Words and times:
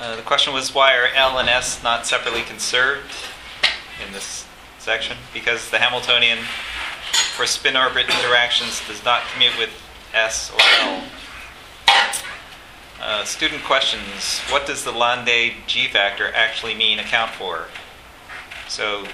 Uh, 0.00 0.16
the 0.16 0.22
question 0.22 0.54
was 0.54 0.74
why 0.74 0.96
are 0.96 1.08
L 1.14 1.38
and 1.38 1.46
S 1.46 1.82
not 1.82 2.06
separately 2.06 2.40
conserved 2.40 3.12
in 4.06 4.14
this 4.14 4.46
section? 4.78 5.18
Because 5.34 5.68
the 5.68 5.76
Hamiltonian 5.76 6.38
for 7.36 7.44
spin 7.44 7.76
orbit 7.76 8.06
interactions 8.08 8.80
does 8.88 9.04
not 9.04 9.20
commute 9.30 9.58
with 9.58 9.68
S 10.14 10.50
or 10.52 10.60
L. 10.80 11.02
Uh, 12.98 13.24
student 13.24 13.62
questions. 13.62 14.40
What 14.48 14.66
does 14.66 14.84
the 14.84 14.90
Landé 14.90 15.52
G 15.66 15.86
factor 15.86 16.32
actually 16.34 16.74
mean 16.74 16.98
account 16.98 17.32
for? 17.32 17.66
So 18.68 19.04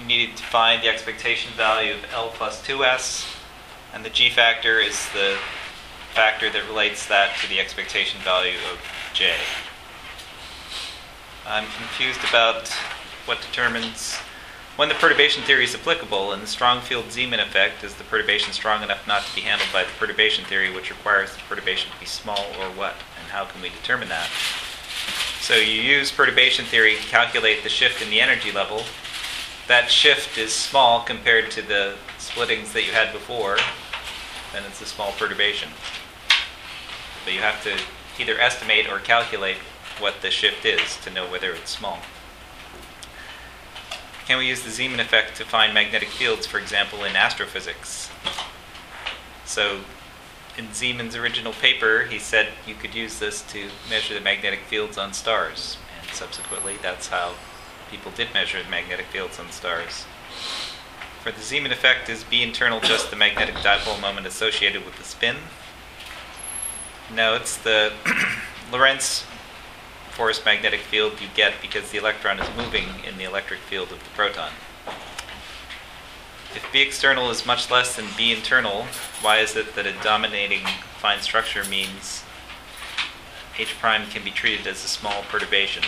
you 0.00 0.04
need 0.04 0.36
to 0.36 0.42
find 0.42 0.82
the 0.82 0.88
expectation 0.88 1.52
value 1.52 1.94
of 1.94 2.04
L 2.12 2.30
plus 2.30 2.60
2S, 2.66 3.24
and 3.94 4.04
the 4.04 4.10
G 4.10 4.30
factor 4.30 4.80
is 4.80 5.08
the 5.12 5.36
factor 6.12 6.50
that 6.50 6.66
relates 6.66 7.06
that 7.06 7.36
to 7.40 7.48
the 7.48 7.60
expectation 7.60 8.20
value 8.22 8.58
of 8.72 8.80
J. 9.12 9.34
I'm 11.46 11.66
confused 11.76 12.20
about 12.28 12.68
what 13.26 13.40
determines 13.40 14.16
when 14.76 14.88
the 14.88 14.94
perturbation 14.94 15.42
theory 15.42 15.64
is 15.64 15.74
applicable, 15.74 16.32
in 16.32 16.40
the 16.40 16.46
strong 16.46 16.80
field 16.80 17.06
Zeeman 17.06 17.42
effect, 17.42 17.84
is 17.84 17.94
the 17.96 18.04
perturbation 18.04 18.52
strong 18.52 18.82
enough 18.82 19.06
not 19.06 19.24
to 19.24 19.34
be 19.34 19.42
handled 19.42 19.68
by 19.72 19.82
the 19.82 19.90
perturbation 19.98 20.44
theory, 20.46 20.72
which 20.72 20.88
requires 20.90 21.34
the 21.34 21.42
perturbation 21.48 21.90
to 21.92 22.00
be 22.00 22.06
small 22.06 22.46
or 22.58 22.70
what? 22.70 22.94
And 23.20 23.30
how 23.30 23.44
can 23.44 23.60
we 23.60 23.68
determine 23.68 24.08
that? 24.08 24.30
So 25.40 25.54
you 25.54 25.82
use 25.82 26.10
perturbation 26.10 26.64
theory 26.64 26.96
to 26.96 27.02
calculate 27.02 27.62
the 27.62 27.68
shift 27.68 28.00
in 28.00 28.08
the 28.08 28.22
energy 28.22 28.52
level. 28.52 28.84
That 29.68 29.90
shift 29.90 30.38
is 30.38 30.52
small 30.52 31.02
compared 31.02 31.50
to 31.50 31.62
the 31.62 31.96
splittings 32.18 32.72
that 32.72 32.86
you 32.86 32.92
had 32.92 33.12
before, 33.12 33.58
then 34.52 34.62
it's 34.66 34.80
a 34.80 34.86
small 34.86 35.12
perturbation. 35.12 35.68
But 37.24 37.34
you 37.34 37.40
have 37.40 37.62
to 37.64 37.76
either 38.20 38.38
estimate 38.38 38.88
or 38.88 38.98
calculate 38.98 39.56
what 39.98 40.22
the 40.22 40.30
shift 40.30 40.64
is 40.64 40.96
to 40.98 41.10
know 41.10 41.30
whether 41.30 41.52
it's 41.52 41.70
small. 41.70 42.00
Can 44.26 44.38
we 44.38 44.46
use 44.46 44.62
the 44.62 44.70
Zeeman 44.70 45.00
effect 45.00 45.36
to 45.38 45.44
find 45.44 45.74
magnetic 45.74 46.08
fields, 46.08 46.46
for 46.46 46.58
example, 46.58 47.02
in 47.04 47.16
astrophysics? 47.16 48.10
So, 49.44 49.80
in 50.56 50.68
Zeeman's 50.68 51.16
original 51.16 51.52
paper, 51.52 52.04
he 52.04 52.18
said 52.18 52.48
you 52.66 52.74
could 52.74 52.94
use 52.94 53.18
this 53.18 53.42
to 53.50 53.68
measure 53.88 54.14
the 54.14 54.20
magnetic 54.20 54.60
fields 54.60 54.98
on 54.98 55.12
stars. 55.12 55.78
And 56.00 56.10
subsequently, 56.12 56.76
that's 56.80 57.08
how 57.08 57.34
people 57.90 58.12
did 58.12 58.32
measure 58.32 58.62
the 58.62 58.70
magnetic 58.70 59.06
fields 59.06 59.40
on 59.40 59.50
stars. 59.50 60.04
For 61.22 61.32
the 61.32 61.40
Zeeman 61.40 61.72
effect, 61.72 62.08
is 62.08 62.24
B 62.24 62.42
internal 62.42 62.80
just 62.80 63.10
the 63.10 63.16
magnetic 63.16 63.56
dipole 63.56 64.00
moment 64.00 64.26
associated 64.26 64.84
with 64.84 64.96
the 64.96 65.04
spin? 65.04 65.36
No, 67.14 67.34
it's 67.34 67.56
the 67.56 67.92
Lorentz 68.72 69.24
force 70.10 70.44
magnetic 70.44 70.80
field 70.80 71.20
you 71.20 71.28
get 71.34 71.54
because 71.60 71.90
the 71.90 71.98
electron 71.98 72.38
is 72.38 72.48
moving 72.56 72.84
in 73.08 73.18
the 73.18 73.24
electric 73.24 73.60
field 73.60 73.90
of 73.90 73.98
the 73.98 74.10
proton. 74.10 74.52
If 76.54 76.66
B 76.72 76.82
external 76.82 77.30
is 77.30 77.46
much 77.46 77.70
less 77.70 77.96
than 77.96 78.06
B 78.16 78.32
internal, 78.32 78.86
why 79.22 79.38
is 79.38 79.56
it 79.56 79.74
that 79.74 79.86
a 79.86 79.92
dominating 80.02 80.66
fine 80.98 81.20
structure 81.20 81.64
means 81.64 82.24
H 83.58 83.76
prime 83.80 84.08
can 84.08 84.24
be 84.24 84.30
treated 84.30 84.66
as 84.66 84.84
a 84.84 84.88
small 84.88 85.22
perturbation? 85.22 85.84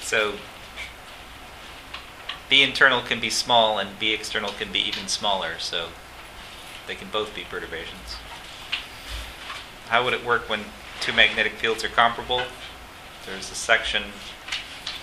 So 0.00 0.34
B 2.48 2.62
internal 2.62 3.00
can 3.00 3.20
be 3.20 3.30
small 3.30 3.78
and 3.78 3.98
B 3.98 4.12
external 4.12 4.52
can 4.52 4.70
be 4.70 4.80
even 4.80 5.08
smaller, 5.08 5.58
so 5.58 5.88
they 6.86 6.94
can 6.94 7.08
both 7.08 7.34
be 7.34 7.44
perturbations. 7.44 8.16
How 9.88 10.04
would 10.04 10.14
it 10.14 10.24
work 10.24 10.48
when 10.48 10.60
two 11.00 11.12
magnetic 11.12 11.52
fields 11.52 11.84
are 11.84 11.88
comparable? 11.88 12.42
There's 13.26 13.50
a 13.50 13.54
section 13.54 14.04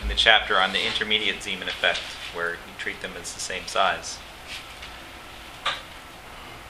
in 0.01 0.07
the 0.07 0.15
chapter 0.15 0.57
on 0.57 0.73
the 0.73 0.85
intermediate 0.85 1.37
Zeeman 1.37 1.67
effect 1.67 1.99
where 2.33 2.51
you 2.51 2.73
treat 2.77 3.01
them 3.01 3.11
as 3.19 3.33
the 3.33 3.39
same 3.39 3.65
size. 3.65 4.17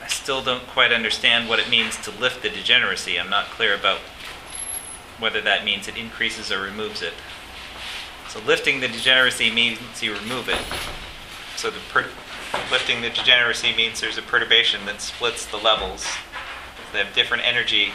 I 0.02 0.08
still 0.08 0.42
don't 0.42 0.66
quite 0.68 0.92
understand 0.92 1.50
what 1.50 1.60
it 1.60 1.70
means 1.70 1.98
to 1.98 2.12
lift 2.12 2.42
the 2.42 2.50
degeneracy. 2.50 3.20
I'm 3.20 3.30
not 3.30 3.46
clear 3.46 3.76
about 3.76 4.00
whether 5.20 5.42
that 5.42 5.66
means 5.66 5.88
it 5.88 5.98
increases 5.98 6.52
or 6.52 6.62
removes 6.62 7.02
it. 7.02 7.14
So 8.30 8.40
lifting 8.40 8.80
the 8.80 8.88
degeneracy 8.88 9.52
means 9.52 9.80
you 10.02 10.14
remove 10.14 10.50
it. 10.50 10.62
So 11.56 11.70
the 11.70 11.80
per- 11.90 12.10
lifting 12.72 13.02
the 13.02 13.10
degeneracy 13.10 13.76
means 13.76 14.00
there's 14.02 14.18
a 14.18 14.22
perturbation 14.22 14.86
that 14.86 15.02
splits 15.02 15.46
the 15.46 15.58
levels 15.58 16.06
they 16.92 17.00
have 17.00 17.14
different 17.14 17.46
energy, 17.46 17.92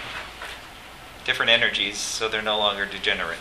different 1.25 1.51
energies, 1.51 1.99
so 1.99 2.29
they're 2.29 2.43
no 2.43 2.59
longer 2.59 2.87
degenerate. 2.87 3.39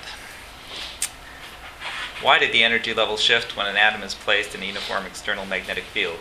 Why 2.22 2.40
did 2.40 2.54
the 2.54 2.64
energy 2.64 2.94
level 2.94 3.18
shift 3.18 3.56
when 3.56 3.68
an 3.68 3.76
atom 3.76 4.02
is 4.02 4.16
placed 4.16 4.56
in 4.56 4.64
a 4.64 4.66
uniform 4.66 5.06
external 5.06 5.46
magnetic 5.46 5.84
field? 5.84 6.20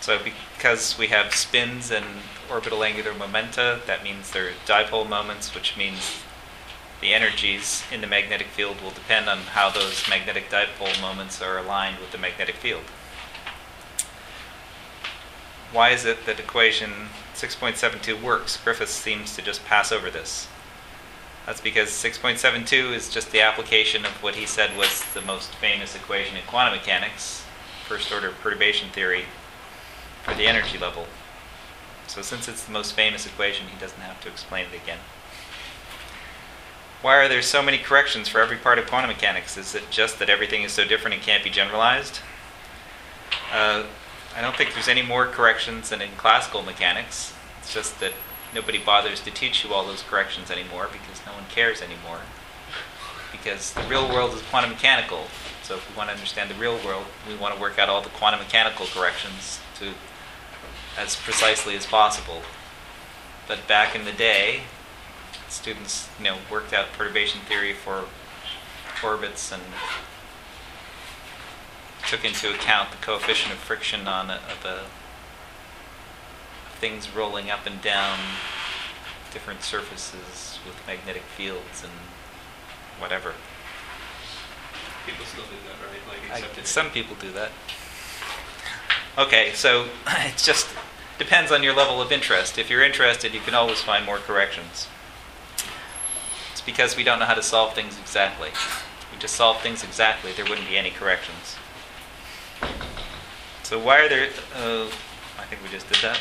So 0.00 0.18
because 0.22 0.96
we 0.96 1.08
have 1.08 1.34
spins 1.34 1.90
and 1.90 2.06
orbital 2.50 2.82
angular 2.82 3.12
momenta, 3.12 3.80
that 3.86 4.02
means 4.02 4.30
there 4.30 4.48
are 4.48 4.52
dipole 4.64 5.08
moments, 5.08 5.54
which 5.54 5.76
means 5.76 6.22
the 7.02 7.12
energies 7.12 7.82
in 7.92 8.00
the 8.00 8.06
magnetic 8.06 8.46
field 8.46 8.80
will 8.80 8.90
depend 8.90 9.28
on 9.28 9.38
how 9.38 9.68
those 9.68 10.08
magnetic 10.08 10.48
dipole 10.48 10.98
moments 11.02 11.42
are 11.42 11.58
aligned 11.58 11.98
with 11.98 12.12
the 12.12 12.18
magnetic 12.18 12.56
field. 12.56 12.84
Why 15.72 15.90
is 15.90 16.04
it 16.04 16.26
that 16.26 16.40
equation 16.40 17.08
6.72 17.40 18.22
works. 18.22 18.58
Griffiths 18.58 18.92
seems 18.92 19.34
to 19.34 19.40
just 19.40 19.64
pass 19.64 19.90
over 19.90 20.10
this. 20.10 20.46
That's 21.46 21.60
because 21.60 21.88
6.72 21.88 22.94
is 22.94 23.08
just 23.08 23.32
the 23.32 23.40
application 23.40 24.04
of 24.04 24.22
what 24.22 24.34
he 24.34 24.44
said 24.44 24.76
was 24.76 25.02
the 25.14 25.22
most 25.22 25.48
famous 25.54 25.96
equation 25.96 26.36
in 26.36 26.42
quantum 26.46 26.74
mechanics, 26.74 27.44
first 27.86 28.12
order 28.12 28.30
perturbation 28.30 28.90
theory, 28.90 29.24
for 30.22 30.34
the 30.34 30.46
energy 30.46 30.76
level. 30.76 31.06
So, 32.08 32.20
since 32.20 32.46
it's 32.46 32.64
the 32.64 32.72
most 32.72 32.92
famous 32.92 33.24
equation, 33.24 33.68
he 33.68 33.80
doesn't 33.80 34.00
have 34.00 34.20
to 34.20 34.28
explain 34.28 34.66
it 34.66 34.82
again. 34.82 34.98
Why 37.00 37.16
are 37.16 37.28
there 37.28 37.40
so 37.40 37.62
many 37.62 37.78
corrections 37.78 38.28
for 38.28 38.42
every 38.42 38.58
part 38.58 38.78
of 38.78 38.86
quantum 38.86 39.08
mechanics? 39.08 39.56
Is 39.56 39.74
it 39.74 39.84
just 39.90 40.18
that 40.18 40.28
everything 40.28 40.62
is 40.62 40.72
so 40.72 40.84
different 40.84 41.14
and 41.14 41.22
can't 41.22 41.42
be 41.42 41.48
generalized? 41.48 42.18
Uh, 43.50 43.84
I 44.36 44.40
don't 44.40 44.56
think 44.56 44.74
there's 44.74 44.88
any 44.88 45.02
more 45.02 45.26
corrections 45.26 45.90
than 45.90 46.00
in 46.00 46.10
classical 46.16 46.62
mechanics. 46.62 47.34
It's 47.58 47.74
just 47.74 48.00
that 48.00 48.12
nobody 48.54 48.78
bothers 48.78 49.20
to 49.20 49.30
teach 49.30 49.64
you 49.64 49.72
all 49.72 49.84
those 49.84 50.02
corrections 50.02 50.50
anymore 50.50 50.88
because 50.90 51.24
no 51.26 51.32
one 51.32 51.44
cares 51.48 51.82
anymore. 51.82 52.20
Because 53.32 53.72
the 53.72 53.82
real 53.82 54.08
world 54.08 54.34
is 54.34 54.42
quantum 54.42 54.70
mechanical. 54.70 55.26
So 55.62 55.76
if 55.76 55.88
we 55.88 55.96
want 55.96 56.08
to 56.08 56.14
understand 56.14 56.50
the 56.50 56.54
real 56.54 56.78
world, 56.84 57.04
we 57.28 57.36
want 57.36 57.54
to 57.54 57.60
work 57.60 57.78
out 57.78 57.88
all 57.88 58.02
the 58.02 58.08
quantum 58.10 58.40
mechanical 58.40 58.86
corrections 58.86 59.60
to 59.78 59.92
as 60.98 61.16
precisely 61.16 61.76
as 61.76 61.86
possible. 61.86 62.42
But 63.46 63.66
back 63.66 63.94
in 63.94 64.04
the 64.04 64.12
day, 64.12 64.62
students, 65.48 66.08
you 66.18 66.24
know, 66.24 66.38
worked 66.50 66.72
out 66.72 66.92
perturbation 66.96 67.40
theory 67.42 67.72
for 67.72 68.04
orbits 69.02 69.52
and 69.52 69.62
took 72.10 72.24
into 72.24 72.52
account 72.52 72.90
the 72.90 72.96
coefficient 72.96 73.52
of 73.52 73.58
friction 73.60 74.08
on 74.08 74.30
a, 74.30 74.34
of 74.34 74.66
uh, 74.66 74.68
a 74.68 74.84
things 76.80 77.08
rolling 77.14 77.48
up 77.48 77.66
and 77.66 77.80
down 77.80 78.18
different 79.32 79.62
surfaces 79.62 80.58
with 80.66 80.74
magnetic 80.88 81.22
fields 81.22 81.84
and 81.84 81.92
whatever. 82.98 83.34
People 85.06 85.24
still 85.24 85.44
do 85.44 85.50
that, 85.68 85.78
right? 85.86 86.42
Like 86.42 86.58
I, 86.58 86.62
some 86.64 86.90
people 86.90 87.14
do 87.20 87.30
that. 87.30 87.52
Okay, 89.16 89.52
so 89.54 89.86
it 90.08 90.36
just 90.36 90.66
depends 91.16 91.52
on 91.52 91.62
your 91.62 91.76
level 91.76 92.02
of 92.02 92.10
interest. 92.10 92.58
If 92.58 92.68
you're 92.70 92.82
interested, 92.82 93.32
you 93.32 93.40
can 93.40 93.54
always 93.54 93.82
find 93.82 94.04
more 94.04 94.18
corrections. 94.18 94.88
It's 96.50 96.60
because 96.60 96.96
we 96.96 97.04
don't 97.04 97.20
know 97.20 97.26
how 97.26 97.34
to 97.34 97.42
solve 97.42 97.74
things 97.74 98.00
exactly. 98.00 98.48
If 98.48 99.08
we 99.12 99.18
just 99.20 99.36
solve 99.36 99.60
things 99.60 99.84
exactly, 99.84 100.32
there 100.32 100.44
wouldn't 100.44 100.68
be 100.68 100.76
any 100.76 100.90
corrections. 100.90 101.54
So 103.62 103.78
why 103.78 104.00
are 104.00 104.08
there? 104.08 104.28
Uh, 104.54 104.86
I 105.38 105.44
think 105.44 105.62
we 105.62 105.68
just 105.68 105.88
did 105.88 105.98
that. 106.02 106.18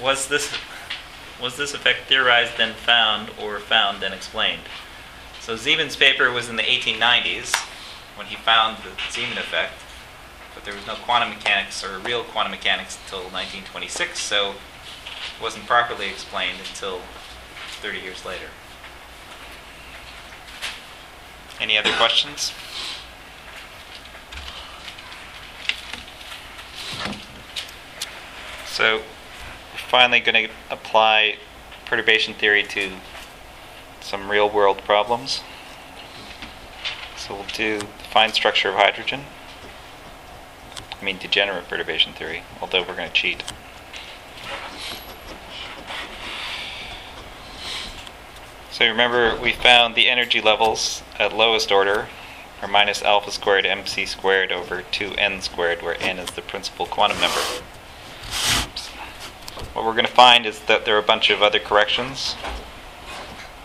Was 0.00 0.28
this 0.28 0.52
was 1.40 1.56
this 1.56 1.74
effect 1.74 2.08
theorized 2.08 2.56
then 2.58 2.74
found, 2.74 3.30
or 3.40 3.58
found 3.58 4.02
then 4.02 4.12
explained? 4.12 4.62
So 5.40 5.54
Zeeman's 5.54 5.96
paper 5.96 6.30
was 6.30 6.48
in 6.48 6.56
the 6.56 6.62
1890s 6.62 7.54
when 8.16 8.26
he 8.26 8.36
found 8.36 8.78
the 8.78 8.90
Zeeman 9.10 9.38
effect, 9.38 9.74
but 10.54 10.64
there 10.64 10.74
was 10.74 10.86
no 10.86 10.94
quantum 10.94 11.30
mechanics 11.30 11.82
or 11.82 11.98
real 11.98 12.24
quantum 12.24 12.52
mechanics 12.52 12.98
until 13.04 13.20
1926, 13.20 14.20
so 14.20 14.50
it 14.50 15.42
wasn't 15.42 15.66
properly 15.66 16.08
explained 16.08 16.58
until 16.68 17.00
30 17.80 17.98
years 18.00 18.24
later. 18.26 18.48
Any 21.58 21.78
other 21.78 21.92
questions? 21.92 22.52
So 28.80 28.96
we're 28.96 29.02
finally 29.76 30.20
going 30.20 30.46
to 30.46 30.50
apply 30.70 31.36
perturbation 31.84 32.32
theory 32.32 32.62
to 32.62 32.92
some 34.00 34.30
real 34.30 34.48
world 34.48 34.78
problems. 34.78 35.42
So 37.14 37.34
we'll 37.34 37.44
do 37.52 37.80
the 37.80 37.84
fine 38.10 38.32
structure 38.32 38.70
of 38.70 38.76
hydrogen. 38.76 39.24
I 40.98 41.04
mean 41.04 41.18
degenerate 41.18 41.68
perturbation 41.68 42.14
theory, 42.14 42.42
although 42.62 42.80
we're 42.80 42.96
going 42.96 43.10
to 43.10 43.14
cheat. 43.14 43.42
So 48.70 48.86
remember, 48.86 49.38
we 49.38 49.52
found 49.52 49.94
the 49.94 50.08
energy 50.08 50.40
levels 50.40 51.02
at 51.18 51.36
lowest 51.36 51.70
order 51.70 52.08
are 52.62 52.68
minus 52.68 53.02
alpha 53.02 53.30
squared 53.30 53.66
mc 53.66 54.06
squared 54.06 54.50
over 54.50 54.84
2n 54.90 55.42
squared, 55.42 55.82
where 55.82 56.02
n 56.02 56.18
is 56.18 56.30
the 56.30 56.40
principal 56.40 56.86
quantum 56.86 57.20
number. 57.20 57.40
What 59.72 59.84
we're 59.84 59.92
going 59.92 60.04
to 60.04 60.10
find 60.10 60.46
is 60.46 60.58
that 60.60 60.84
there 60.84 60.96
are 60.96 61.00
a 61.00 61.02
bunch 61.02 61.30
of 61.30 61.42
other 61.42 61.60
corrections. 61.60 62.34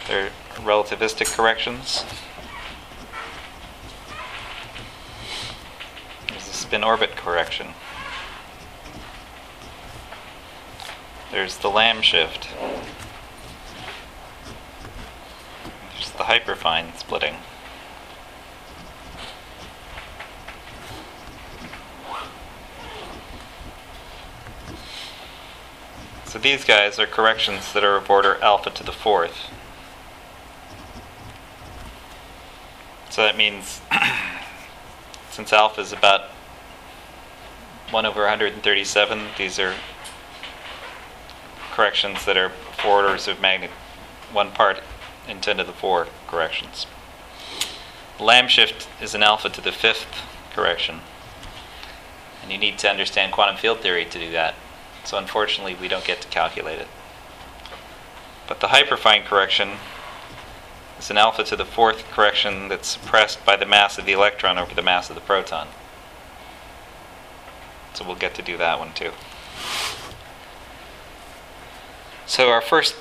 They're 0.07 0.29
relativistic 0.57 1.35
corrections. 1.35 2.05
There's 6.27 6.47
a 6.47 6.53
spin 6.53 6.83
orbit 6.83 7.15
correction. 7.15 7.69
There's 11.31 11.57
the 11.57 11.69
Lamb 11.69 12.03
shift. 12.03 12.49
There's 15.93 16.11
the 16.11 16.25
hyperfine 16.25 16.95
splitting. 16.97 17.37
So 26.35 26.41
these 26.41 26.65
guys 26.65 26.99
are 26.99 27.07
corrections 27.07 27.71
that 27.71 27.85
are 27.85 27.95
of 27.95 28.09
order 28.09 28.35
alpha 28.41 28.69
to 28.69 28.83
the 28.83 28.91
fourth. 28.91 29.49
So 33.09 33.21
that 33.21 33.37
means 33.37 33.79
since 35.29 35.53
alpha 35.53 35.79
is 35.79 35.93
about 35.93 36.23
1 37.89 38.05
over 38.05 38.19
137, 38.23 39.27
these 39.37 39.57
are 39.59 39.75
corrections 41.71 42.25
that 42.25 42.35
are 42.35 42.49
four 42.49 43.05
orders 43.05 43.29
of 43.29 43.39
magnitude, 43.39 43.77
one 44.33 44.51
part 44.51 44.81
in 45.29 45.39
10 45.39 45.55
to 45.55 45.63
the 45.63 45.71
4 45.71 46.07
corrections. 46.27 46.85
Lamb 48.19 48.49
shift 48.49 48.89
is 49.01 49.15
an 49.15 49.23
alpha 49.23 49.47
to 49.47 49.61
the 49.61 49.71
fifth 49.71 50.21
correction. 50.53 50.99
And 52.43 52.51
you 52.51 52.57
need 52.57 52.77
to 52.79 52.89
understand 52.89 53.31
quantum 53.31 53.55
field 53.55 53.79
theory 53.79 54.03
to 54.03 54.19
do 54.19 54.31
that. 54.33 54.55
So 55.05 55.19
unfortunately, 55.19 55.75
we 55.79 55.87
don't 55.87 56.03
get 56.03 56.19
to 56.21 56.27
calculate 56.29 56.79
it. 56.79 56.87
But 58.47 58.59
the 58.59 58.67
hyperfine 58.67 59.23
correction 59.23 59.73
is 60.99 61.11
an 61.11 61.17
alpha 61.17 61.43
to 61.43 61.55
the 61.55 61.65
fourth 61.65 62.05
correction 62.11 62.69
that's 62.69 62.87
suppressed 62.87 63.45
by 63.45 63.55
the 63.55 63.67
mass 63.67 63.99
of 63.99 64.05
the 64.05 64.13
electron 64.13 64.57
over 64.57 64.73
the 64.73 64.81
mass 64.81 65.09
of 65.09 65.15
the 65.15 65.21
proton. 65.21 65.67
So 67.93 68.03
we'll 68.03 68.15
get 68.15 68.33
to 68.35 68.41
do 68.41 68.57
that 68.57 68.79
one 68.79 68.93
too. 68.93 69.11
So 72.25 72.49
our 72.49 72.61
first 72.61 72.95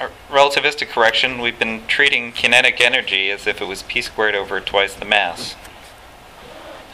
our 0.00 0.10
relativistic 0.30 0.88
correction, 0.88 1.40
we've 1.40 1.58
been 1.58 1.84
treating 1.88 2.30
kinetic 2.30 2.80
energy 2.80 3.30
as 3.30 3.48
if 3.48 3.60
it 3.60 3.66
was 3.66 3.82
p 3.84 4.00
squared 4.02 4.34
over 4.34 4.60
twice 4.60 4.94
the 4.94 5.04
mass. 5.04 5.54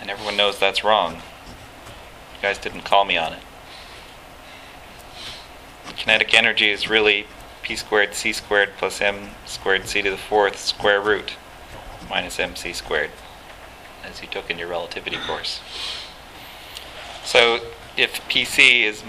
And 0.00 0.10
everyone 0.10 0.36
knows 0.36 0.58
that's 0.58 0.84
wrong. 0.84 1.16
You 1.16 2.42
guys 2.42 2.58
didn't 2.58 2.82
call 2.82 3.06
me 3.06 3.16
on 3.16 3.32
it 3.32 3.42
kinetic 5.96 6.34
energy 6.34 6.70
is 6.70 6.88
really 6.88 7.26
p 7.62 7.76
squared 7.76 8.14
c 8.14 8.32
squared 8.32 8.70
plus 8.76 9.00
m 9.00 9.30
squared 9.46 9.86
c 9.86 10.02
to 10.02 10.10
the 10.10 10.16
fourth 10.16 10.58
square 10.58 11.00
root 11.00 11.36
minus 12.08 12.38
mc 12.38 12.72
squared, 12.72 13.10
as 14.04 14.20
you 14.20 14.28
took 14.28 14.50
in 14.50 14.58
your 14.58 14.68
relativity 14.68 15.16
course. 15.26 15.60
So 17.24 17.60
if 17.96 18.20
pc 18.28 18.82
is 18.82 19.02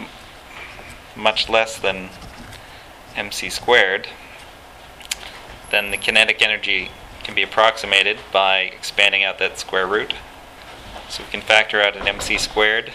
much 1.16 1.50
less 1.50 1.78
than 1.78 2.10
mc 3.16 3.50
squared, 3.50 4.08
then 5.72 5.92
the 5.92 5.98
kinetic 5.98 6.42
energy 6.42 6.92
can 7.24 7.36
be 7.36 7.44
approximated 7.44 8.20
by 8.32 8.60
expanding 8.60 9.24
out 9.24 9.40
that 9.40 9.58
square 9.58 9.88
root. 9.88 10.14
So 11.10 11.24
we 11.24 11.30
can 11.30 11.42
factor 11.42 11.82
out 11.82 11.96
an 11.98 12.08
mc 12.08 12.38
squared 12.38 12.94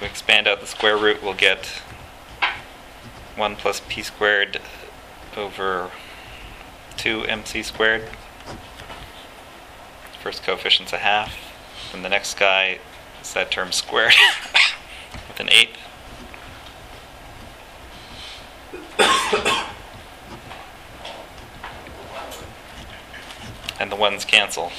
If 0.00 0.04
we 0.04 0.08
expand 0.08 0.48
out 0.48 0.62
the 0.62 0.66
square 0.66 0.96
root, 0.96 1.22
we'll 1.22 1.34
get 1.34 1.66
1 3.36 3.56
plus 3.56 3.82
p 3.86 4.00
squared 4.00 4.58
over 5.36 5.90
2 6.96 7.26
mc 7.26 7.62
squared. 7.62 8.08
First 10.22 10.42
coefficient's 10.42 10.94
a 10.94 10.96
half. 10.96 11.36
And 11.92 12.02
the 12.02 12.08
next 12.08 12.38
guy 12.38 12.78
is 13.20 13.34
that 13.34 13.50
term 13.50 13.72
squared 13.72 14.14
with 15.28 15.38
an 15.38 15.50
eighth. 15.50 15.76
and 23.78 23.92
the 23.92 23.96
ones 23.96 24.24
cancel. 24.24 24.72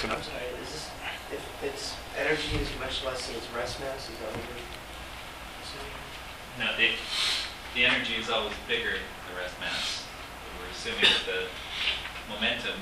So 0.00 0.08
I'm 0.08 0.22
sorry, 0.22 0.44
is 0.62 0.72
this, 0.72 0.90
if 1.32 1.44
its 1.62 1.94
energy 2.18 2.56
is 2.58 2.68
much 2.80 3.04
less 3.04 3.26
than 3.26 3.36
its 3.36 3.46
rest 3.54 3.80
mass, 3.80 4.10
is 4.10 4.18
that 4.18 4.30
what 4.30 4.42
you're 4.42 4.64
saying? 5.70 5.94
No, 6.58 6.76
the, 6.76 6.90
the 7.74 7.84
energy 7.86 8.14
is 8.14 8.30
always 8.30 8.54
bigger 8.68 8.90
than 8.90 9.34
the 9.34 9.40
rest 9.40 9.58
mass. 9.60 10.04
We're 10.60 10.70
assuming 10.70 11.02
that 11.02 11.24
the 11.26 11.46
momentum 12.32 12.78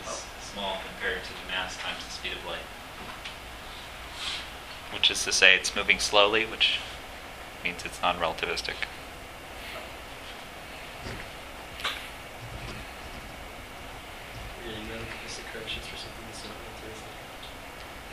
is 0.00 0.06
oh. 0.08 0.24
small 0.40 0.76
compared 0.84 1.24
to 1.24 1.30
the 1.30 1.48
mass 1.48 1.76
times 1.78 2.04
the 2.04 2.10
speed 2.10 2.32
of 2.32 2.44
light. 2.46 2.66
Which 4.92 5.10
is 5.10 5.24
to 5.24 5.32
say, 5.32 5.54
it's 5.54 5.74
moving 5.74 5.98
slowly, 5.98 6.44
which 6.44 6.80
means 7.64 7.84
it's 7.84 8.02
non 8.02 8.16
relativistic. 8.16 8.74
Really 14.66 14.82
relativistic 14.90 15.46
corrections 15.52 15.86
for 15.86 15.96
something 15.96 16.24
that's 16.26 16.44
not 16.44 16.54
relativistic. 16.58 17.14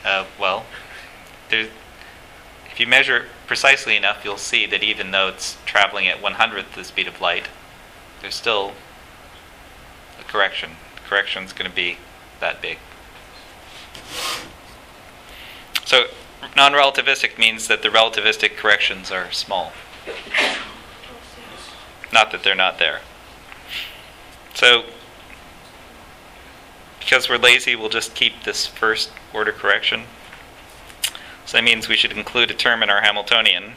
Uh, 0.06 0.26
well, 0.40 0.66
there, 1.50 1.68
if 2.72 2.80
you 2.80 2.88
measure 2.88 3.18
it 3.18 3.26
precisely 3.46 3.96
enough, 3.96 4.24
you'll 4.24 4.38
see 4.38 4.66
that 4.66 4.84
even 4.84 5.12
though 5.12 5.28
it's 5.28 5.58
traveling 5.66 6.08
at 6.08 6.22
one 6.22 6.34
hundredth 6.34 6.76
the 6.76 6.84
speed 6.84 7.08
of 7.08 7.20
light, 7.20 7.48
there's 8.22 8.36
still 8.36 8.74
a 10.20 10.24
correction. 10.24 10.72
The 10.96 11.10
correction's 11.10 11.54
going 11.54 11.70
to 11.70 11.76
be 11.76 11.98
that 12.40 12.62
big. 12.62 12.78
So, 15.86 16.06
non-relativistic 16.56 17.38
means 17.38 17.68
that 17.68 17.82
the 17.82 17.90
relativistic 17.90 18.56
corrections 18.58 19.12
are 19.12 19.32
small. 19.32 19.72
Not 22.14 22.32
that 22.32 22.44
they're 22.44 22.56
not 22.56 22.80
there. 22.80 23.02
So, 24.54 24.84
because 27.08 27.30
we're 27.30 27.38
lazy, 27.38 27.74
we'll 27.74 27.88
just 27.88 28.14
keep 28.16 28.44
this 28.44 28.68
first 28.68 29.12
order 29.34 29.54
correction. 29.54 30.04
So 31.46 31.56
that 31.56 31.64
means 31.64 31.88
we 31.88 31.96
should 31.96 32.12
include 32.12 32.52
a 32.52 32.54
term 32.54 32.84
in 32.84 32.90
our 32.90 33.02
Hamiltonian, 33.02 33.76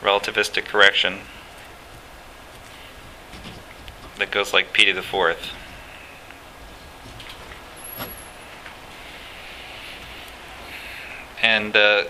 relativistic 0.00 0.66
correction, 0.66 1.18
that 4.18 4.30
goes 4.30 4.52
like 4.52 4.72
p 4.72 4.84
to 4.84 4.92
the 4.92 5.02
fourth. 5.02 5.50
And 11.42 11.74
uh, 11.74 12.04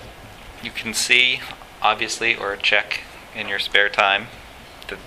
you 0.62 0.72
can 0.72 0.92
see, 0.92 1.40
obviously, 1.80 2.36
or 2.36 2.54
check 2.56 3.00
in 3.34 3.48
your 3.48 3.58
spare 3.58 3.88
time, 3.88 4.26
that 4.88 4.98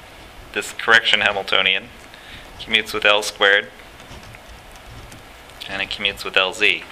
this 0.53 0.73
correction 0.73 1.21
Hamiltonian 1.21 1.89
commutes 2.59 2.91
with 2.91 3.05
L 3.05 3.21
squared 3.21 3.67
and 5.69 5.81
it 5.81 5.89
commutes 5.89 6.25
with 6.25 6.33
LZ. 6.33 6.83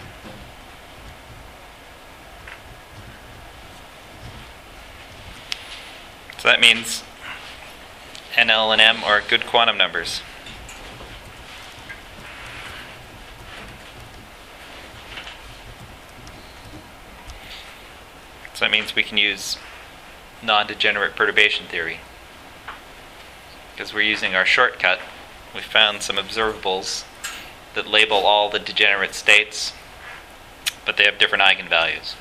So 6.38 6.48
that 6.48 6.62
means 6.62 7.03
NL 8.36 8.72
and 8.72 8.79
M 8.79 9.03
are 9.03 9.22
good 9.27 9.48
quantum 9.48 9.77
numbers. 9.77 10.22
So 18.53 18.65
that 18.65 18.72
means 18.72 18.96
we 18.96 19.03
can 19.03 19.17
use 19.17 19.57
non-degenerate 20.41 21.15
perturbation 21.15 21.65
theory. 21.65 22.00
Because 23.72 23.93
we're 23.93 24.01
using 24.01 24.36
our 24.36 24.46
shortcut, 24.46 25.00
we 25.53 25.62
found 25.62 26.01
some 26.01 26.15
observables 26.15 27.03
that 27.77 27.88
label 27.88 28.17
all 28.17 28.50
the 28.50 28.57
degenerate 28.57 29.13
states, 29.13 29.72
but 30.84 30.98
they 30.98 31.03
have 31.03 31.19
different 31.19 31.43
eigenvalues. 31.43 32.15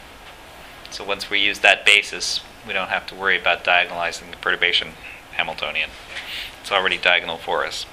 So 0.90 1.02
once 1.02 1.30
we 1.30 1.40
use 1.40 1.60
that 1.60 1.86
basis, 1.86 2.40
we 2.66 2.74
don't 2.74 2.90
have 2.90 3.06
to 3.06 3.14
worry 3.14 3.40
about 3.40 3.64
diagonalizing 3.64 4.30
the 4.30 4.36
perturbation 4.36 4.88
Hamiltonian. 5.32 5.88
It's 6.60 6.70
already 6.70 6.98
diagonal 6.98 7.38
for 7.38 7.64
us. 7.64 7.86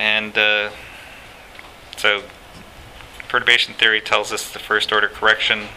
And 0.00 0.36
uh, 0.36 0.70
so 1.96 2.24
perturbation 3.28 3.74
theory 3.74 4.00
tells 4.00 4.32
us 4.32 4.50
the 4.52 4.58
first 4.58 4.90
order 4.92 5.06
correction 5.06 5.68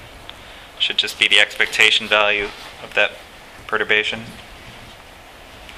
should 0.84 0.98
just 0.98 1.18
be 1.18 1.30
the 1.30 1.40
expectation 1.40 2.10
value 2.10 2.50
of 2.84 2.94
that 2.94 3.12
perturbation 3.68 4.24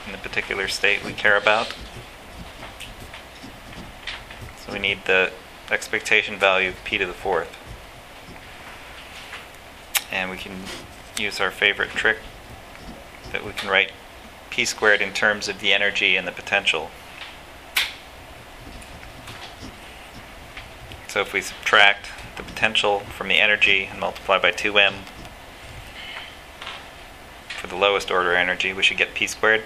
in 0.08 0.12
the 0.12 0.18
particular 0.18 0.68
state 0.68 1.06
we 1.06 1.14
care 1.14 1.38
about. 1.38 1.76
So 4.58 4.74
we 4.74 4.80
need 4.80 5.06
the 5.06 5.32
expectation 5.70 6.40
value 6.40 6.74
p 6.84 6.98
to 6.98 7.06
the 7.06 7.14
fourth. 7.14 7.56
And 10.12 10.32
we 10.32 10.38
can 10.38 10.54
use 11.20 11.40
our 11.40 11.52
favorite 11.52 11.92
trick 11.92 12.18
that 13.32 13.46
we 13.46 13.52
can 13.52 13.70
write 13.70 13.92
p 14.50 14.66
squared 14.66 15.02
in 15.02 15.14
terms 15.14 15.48
of 15.48 15.60
the 15.60 15.72
energy 15.72 16.16
and 16.16 16.28
the 16.28 16.32
potential. 16.32 16.90
So 21.08 21.22
if 21.22 21.32
we 21.32 21.42
subtract 21.42 22.08
the 22.36 22.44
potential 22.44 23.00
from 23.00 23.28
the 23.28 23.40
energy 23.40 23.86
and 23.86 24.00
multiply 24.00 24.38
by 24.38 24.52
2m 24.52 24.94
for 27.48 27.68
the 27.68 27.76
lowest 27.76 28.12
order 28.12 28.36
energy, 28.36 28.74
we 28.74 28.84
should 28.84 28.98
get 28.98 29.14
p 29.14 29.26
squared. 29.26 29.64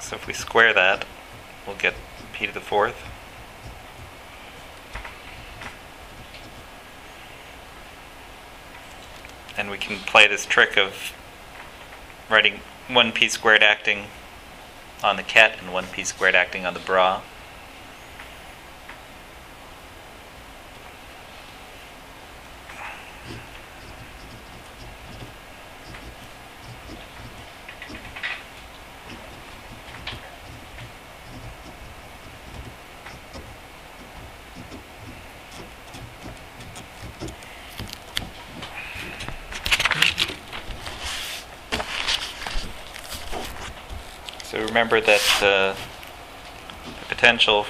So 0.00 0.16
if 0.16 0.26
we 0.26 0.32
square 0.32 0.72
that, 0.72 1.04
we'll 1.66 1.76
get 1.76 1.94
p 2.32 2.46
to 2.46 2.52
the 2.52 2.60
fourth. 2.60 2.96
And 9.58 9.70
we 9.70 9.76
can 9.76 9.98
play 9.98 10.28
this 10.28 10.46
trick 10.46 10.78
of 10.78 11.12
writing 12.30 12.60
1p 12.88 13.28
squared 13.28 13.62
acting 13.62 14.04
on 15.02 15.16
the 15.16 15.24
ket 15.24 15.60
and 15.60 15.70
1p 15.70 16.06
squared 16.06 16.36
acting 16.36 16.64
on 16.64 16.74
the 16.74 16.80
bra. 16.80 17.22
So 44.44 44.66
remember 44.78 45.00
that 45.00 45.42
uh, 45.42 45.74
the 46.84 47.06
potential 47.08 47.66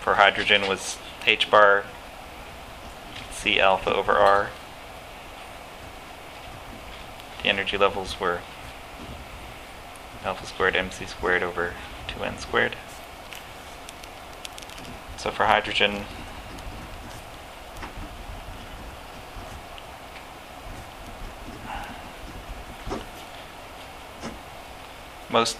for 0.00 0.14
hydrogen 0.16 0.62
was 0.66 0.98
h 1.24 1.48
bar 1.48 1.84
c 3.30 3.60
alpha 3.60 3.94
over 3.94 4.10
r. 4.10 4.50
The 7.44 7.48
energy 7.48 7.78
levels 7.78 8.18
were 8.18 8.40
alpha 10.24 10.44
squared 10.46 10.74
mc 10.74 11.06
squared 11.06 11.44
over 11.44 11.74
2n 12.08 12.40
squared. 12.40 12.74
So 15.16 15.30
for 15.30 15.46
hydrogen, 15.46 16.06
most 25.30 25.56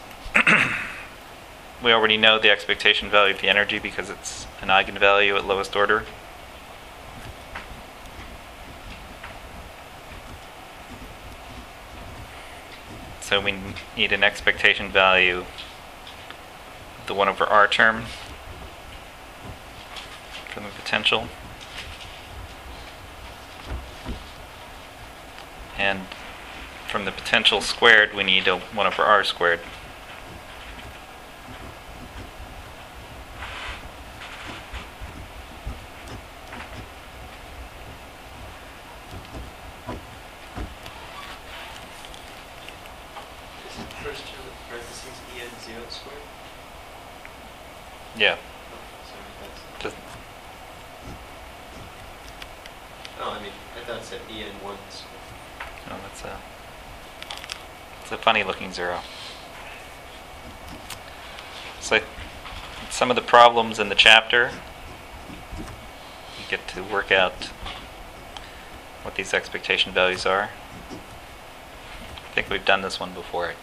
we 1.86 1.92
already 1.92 2.16
know 2.16 2.36
the 2.36 2.50
expectation 2.50 3.08
value 3.08 3.32
of 3.32 3.40
the 3.40 3.48
energy 3.48 3.78
because 3.78 4.10
it's 4.10 4.44
an 4.60 4.66
eigenvalue 4.66 5.36
at 5.36 5.46
lowest 5.46 5.76
order. 5.76 6.02
So 13.20 13.40
we 13.40 13.54
need 13.96 14.10
an 14.10 14.24
expectation 14.24 14.90
value 14.90 15.44
the 17.06 17.14
1 17.14 17.28
over 17.28 17.44
r 17.44 17.68
term 17.68 18.06
from 20.52 20.64
the 20.64 20.70
potential. 20.70 21.28
And 25.78 26.00
from 26.88 27.04
the 27.04 27.12
potential 27.12 27.60
squared, 27.60 28.12
we 28.12 28.24
need 28.24 28.48
a 28.48 28.58
1 28.58 28.86
over 28.88 29.02
r 29.04 29.22
squared. 29.22 29.60
Is 43.76 43.82
it 43.82 43.92
first 44.02 44.22
term 44.26 44.44
with 44.44 44.54
parentheses 44.68 45.18
en 45.34 45.50
zero 45.60 45.82
squared? 45.88 46.22
Yeah. 48.16 48.36
Oh, 48.38 48.78
sorry, 49.04 49.22
that's. 49.40 49.82
Just, 49.82 49.96
Oh, 53.18 53.30
I 53.30 53.42
mean, 53.42 53.52
I 53.76 53.84
thought 53.84 53.98
it 53.98 54.04
said 54.04 54.20
en 54.30 54.52
one 54.62 54.76
squared. 54.90 55.20
oh, 55.90 55.98
that's 56.02 56.24
a, 56.24 56.38
it's 58.02 58.12
a 58.12 58.18
funny 58.18 58.44
looking 58.44 58.72
zero. 58.72 59.00
So 61.80 62.00
some 62.90 63.10
of 63.10 63.16
the 63.16 63.22
problems 63.46 63.78
in 63.78 63.88
the 63.88 63.94
chapter, 63.94 64.50
you 66.36 66.44
get 66.48 66.66
to 66.66 66.82
work 66.82 67.12
out 67.12 67.44
what 69.02 69.14
these 69.14 69.32
expectation 69.32 69.92
values 69.92 70.26
are. 70.26 70.50
I 70.90 72.34
think 72.34 72.50
we've 72.50 72.64
done 72.64 72.82
this 72.82 72.98
one 72.98 73.14
before. 73.14 73.54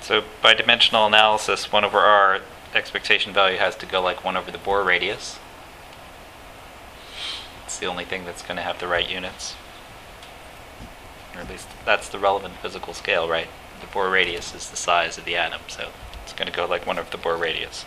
So 0.00 0.22
by 0.40 0.54
dimensional 0.54 1.06
analysis, 1.06 1.72
1 1.72 1.84
over 1.84 1.98
r 1.98 2.38
expectation 2.72 3.32
value 3.32 3.58
has 3.58 3.74
to 3.74 3.84
go 3.84 4.00
like 4.00 4.22
1 4.22 4.36
over 4.36 4.52
the 4.52 4.58
Bohr 4.58 4.86
radius. 4.86 5.40
The 7.78 7.86
only 7.86 8.04
thing 8.04 8.24
that's 8.24 8.42
going 8.42 8.56
to 8.56 8.62
have 8.62 8.78
the 8.78 8.88
right 8.88 9.08
units. 9.08 9.54
Or 11.34 11.42
at 11.42 11.48
least 11.48 11.68
that's 11.84 12.08
the 12.08 12.18
relevant 12.18 12.54
physical 12.54 12.94
scale, 12.94 13.28
right? 13.28 13.48
The 13.80 13.86
Bohr 13.86 14.10
radius 14.10 14.54
is 14.54 14.68
the 14.68 14.76
size 14.76 15.18
of 15.18 15.24
the 15.24 15.36
atom, 15.36 15.60
so 15.68 15.90
it's 16.24 16.32
going 16.32 16.50
to 16.50 16.56
go 16.56 16.66
like 16.66 16.86
1 16.86 16.98
over 16.98 17.10
the 17.10 17.18
Bohr 17.18 17.38
radius. 17.38 17.84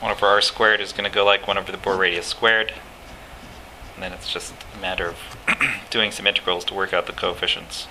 1 0.00 0.10
over 0.10 0.26
r 0.26 0.40
squared 0.40 0.80
is 0.80 0.92
going 0.92 1.08
to 1.08 1.14
go 1.14 1.24
like 1.24 1.46
1 1.46 1.56
over 1.56 1.70
the 1.70 1.78
Bohr 1.78 1.98
radius 1.98 2.26
squared. 2.26 2.72
And 3.94 4.02
then 4.02 4.12
it's 4.12 4.32
just 4.32 4.54
a 4.76 4.80
matter 4.80 5.06
of 5.08 5.16
doing 5.90 6.10
some 6.10 6.26
integrals 6.26 6.64
to 6.66 6.74
work 6.74 6.92
out 6.92 7.06
the 7.06 7.12
coefficients. 7.12 7.86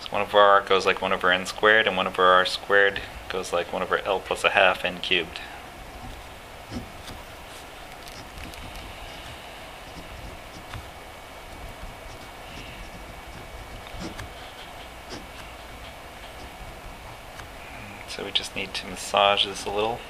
So 0.00 0.08
1 0.10 0.22
over 0.22 0.38
r 0.38 0.60
goes 0.62 0.86
like 0.86 1.02
1 1.02 1.12
over 1.12 1.32
n 1.32 1.46
squared, 1.46 1.86
and 1.86 1.96
1 1.96 2.06
over 2.06 2.24
r 2.24 2.46
squared 2.46 3.00
goes 3.28 3.52
like 3.52 3.72
1 3.72 3.82
over 3.82 3.98
l 3.98 4.20
plus 4.20 4.44
a 4.44 4.50
half 4.50 4.84
n 4.84 4.98
cubed. 5.00 5.40
So 18.10 18.24
we 18.24 18.32
just 18.32 18.56
need 18.56 18.74
to 18.74 18.88
massage 18.88 19.46
this 19.46 19.64
a 19.64 19.70
little. 19.70 20.00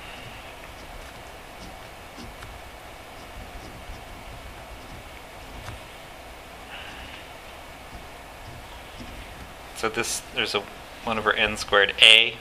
So 9.76 9.90
this, 9.90 10.22
there's 10.34 10.54
a 10.54 10.62
1 11.04 11.18
over 11.18 11.34
n 11.34 11.58
squared 11.58 11.92
a. 12.00 12.36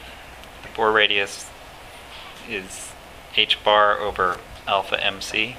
The 0.64 0.70
Bohr 0.70 0.94
radius 0.94 1.50
is 2.50 2.94
h 3.36 3.62
bar 3.62 4.00
over 4.00 4.40
alpha 4.66 5.06
mc. 5.06 5.58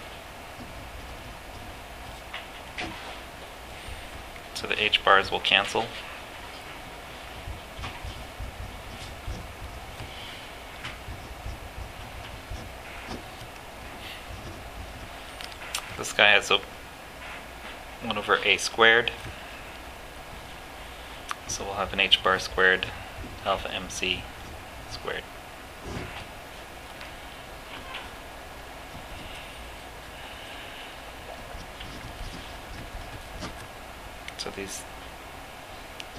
So 4.54 4.66
the 4.66 4.83
h 4.83 5.04
bars 5.04 5.30
will 5.30 5.40
cancel. 5.40 5.85
Guy 16.20 16.32
has 16.32 16.50
a 16.50 16.58
1 18.02 18.18
over 18.18 18.36
a 18.44 18.58
squared. 18.58 19.10
So 21.48 21.64
we'll 21.64 21.72
have 21.76 21.94
an 21.94 22.00
h 22.00 22.22
bar 22.22 22.38
squared 22.38 22.88
alpha 23.46 23.72
mc 23.72 24.22
squared. 24.90 25.22
So 34.36 34.50
these, 34.50 34.82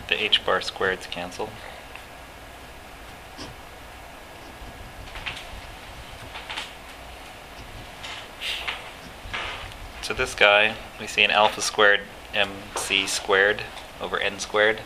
the 0.07 0.19
h 0.19 0.43
bar 0.43 0.61
squareds 0.61 1.07
cancel. 1.11 1.51
So 10.11 10.17
this 10.17 10.35
guy, 10.35 10.75
we 10.99 11.07
see 11.07 11.23
an 11.23 11.31
alpha 11.31 11.61
squared 11.61 12.01
mc 12.33 13.07
squared 13.07 13.63
over 14.01 14.19
n 14.19 14.39
squared. 14.39 14.81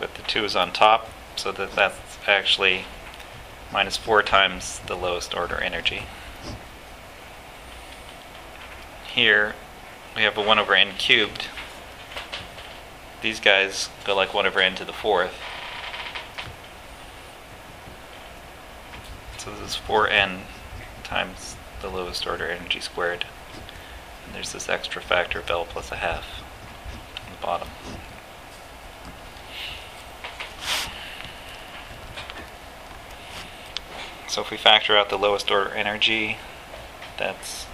But 0.00 0.14
the 0.14 0.22
2 0.22 0.46
is 0.46 0.56
on 0.56 0.72
top, 0.72 1.10
so 1.36 1.52
that 1.52 1.72
that's 1.72 2.16
actually 2.26 2.86
minus 3.70 3.98
4 3.98 4.22
times 4.22 4.80
the 4.86 4.96
lowest 4.96 5.34
order 5.34 5.58
energy. 5.58 6.04
Here, 9.14 9.54
we 10.16 10.22
have 10.22 10.38
a 10.38 10.42
1 10.42 10.58
over 10.58 10.74
n 10.74 10.94
cubed. 10.96 11.48
These 13.20 13.40
guys 13.40 13.90
go 14.06 14.16
like 14.16 14.32
1 14.32 14.46
over 14.46 14.60
n 14.60 14.74
to 14.76 14.86
the 14.86 14.94
fourth. 14.94 15.34
So 19.36 19.50
this 19.50 19.60
is 19.60 19.76
4n 19.76 20.44
times 21.04 21.56
the 21.82 21.90
lowest 21.90 22.26
order 22.26 22.46
energy 22.46 22.80
squared. 22.80 23.26
There's 24.32 24.52
this 24.52 24.68
extra 24.68 25.02
factor 25.02 25.40
of 25.40 25.50
L 25.50 25.64
plus 25.66 25.92
a 25.92 25.96
half 25.96 26.42
on 27.26 27.32
the 27.32 27.46
bottom. 27.46 27.68
So 34.28 34.40
if 34.40 34.50
we 34.50 34.56
factor 34.56 34.96
out 34.96 35.10
the 35.10 35.18
lowest 35.18 35.50
order 35.50 35.70
energy, 35.70 36.38
that's 37.18 37.66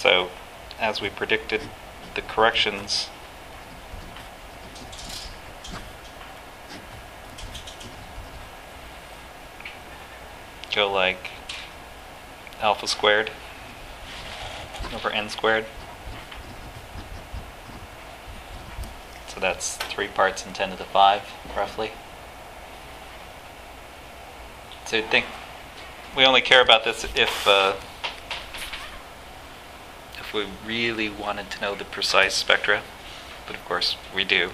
So, 0.00 0.30
we 1.00 1.08
predicted, 1.08 1.62
the 2.14 2.22
corrections 2.22 3.08
go 10.74 10.90
like 10.90 11.30
alpha 12.60 12.86
squared 12.86 13.30
over 14.94 15.10
n 15.10 15.28
squared. 15.28 15.66
So 19.28 19.38
that's 19.38 19.76
3 19.76 20.08
parts 20.08 20.44
in 20.44 20.52
10 20.52 20.70
to 20.70 20.76
the 20.76 20.84
5, 20.84 21.22
roughly. 21.56 21.92
So 24.86 24.96
you'd 24.96 25.10
think 25.10 25.26
we 26.16 26.24
only 26.24 26.40
care 26.40 26.60
about 26.60 26.84
this 26.84 27.06
if 27.14 27.46
uh, 27.46 27.74
we 30.32 30.46
really 30.66 31.08
wanted 31.08 31.50
to 31.50 31.60
know 31.60 31.74
the 31.74 31.84
precise 31.84 32.34
spectra, 32.34 32.82
but 33.46 33.56
of 33.56 33.64
course 33.64 33.96
we 34.14 34.24
do. 34.24 34.50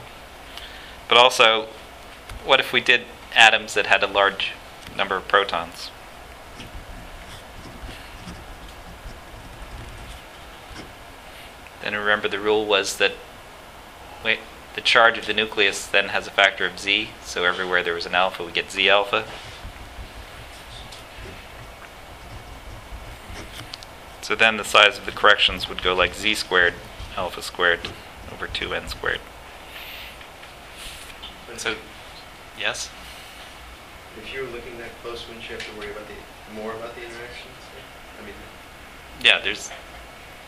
But 1.08 1.18
also, 1.18 1.68
what 2.44 2.60
if 2.60 2.72
we 2.72 2.80
did 2.80 3.02
atoms 3.34 3.74
that 3.74 3.86
had 3.86 4.02
a 4.02 4.06
large 4.06 4.52
number 4.96 5.16
of 5.16 5.28
protons? 5.28 5.90
Then 11.82 11.94
remember 11.94 12.28
the 12.28 12.40
rule 12.40 12.66
was 12.66 12.96
that 12.96 13.12
wait, 14.24 14.40
the 14.74 14.80
charge 14.80 15.18
of 15.18 15.26
the 15.26 15.32
nucleus 15.32 15.86
then 15.86 16.08
has 16.08 16.26
a 16.26 16.30
factor 16.30 16.66
of 16.66 16.78
z, 16.78 17.10
so 17.22 17.44
everywhere 17.44 17.82
there 17.82 17.94
was 17.94 18.06
an 18.06 18.14
alpha, 18.14 18.44
we 18.44 18.52
get 18.52 18.70
z 18.70 18.88
alpha. 18.90 19.24
So 24.26 24.34
then 24.34 24.56
the 24.56 24.64
size 24.64 24.98
of 24.98 25.06
the 25.06 25.12
corrections 25.12 25.68
would 25.68 25.84
go 25.84 25.94
like 25.94 26.12
z 26.12 26.34
squared 26.34 26.74
alpha 27.16 27.40
squared 27.40 27.78
over 28.32 28.48
2n 28.48 28.88
squared. 28.88 29.20
But 31.46 31.60
So, 31.60 31.76
yes? 32.58 32.90
if 34.20 34.34
you 34.34 34.40
were 34.40 34.48
looking 34.48 34.78
that 34.78 34.90
close, 35.00 35.28
wouldn't 35.28 35.48
you 35.48 35.54
have 35.54 35.64
to 35.64 35.78
worry 35.78 35.92
about 35.92 36.08
the 36.08 36.54
more 36.60 36.72
about 36.72 36.96
the 36.96 37.02
interactions? 37.02 37.54
I 38.20 38.26
mean, 38.26 38.34
Yeah, 39.22 39.40
there's 39.40 39.70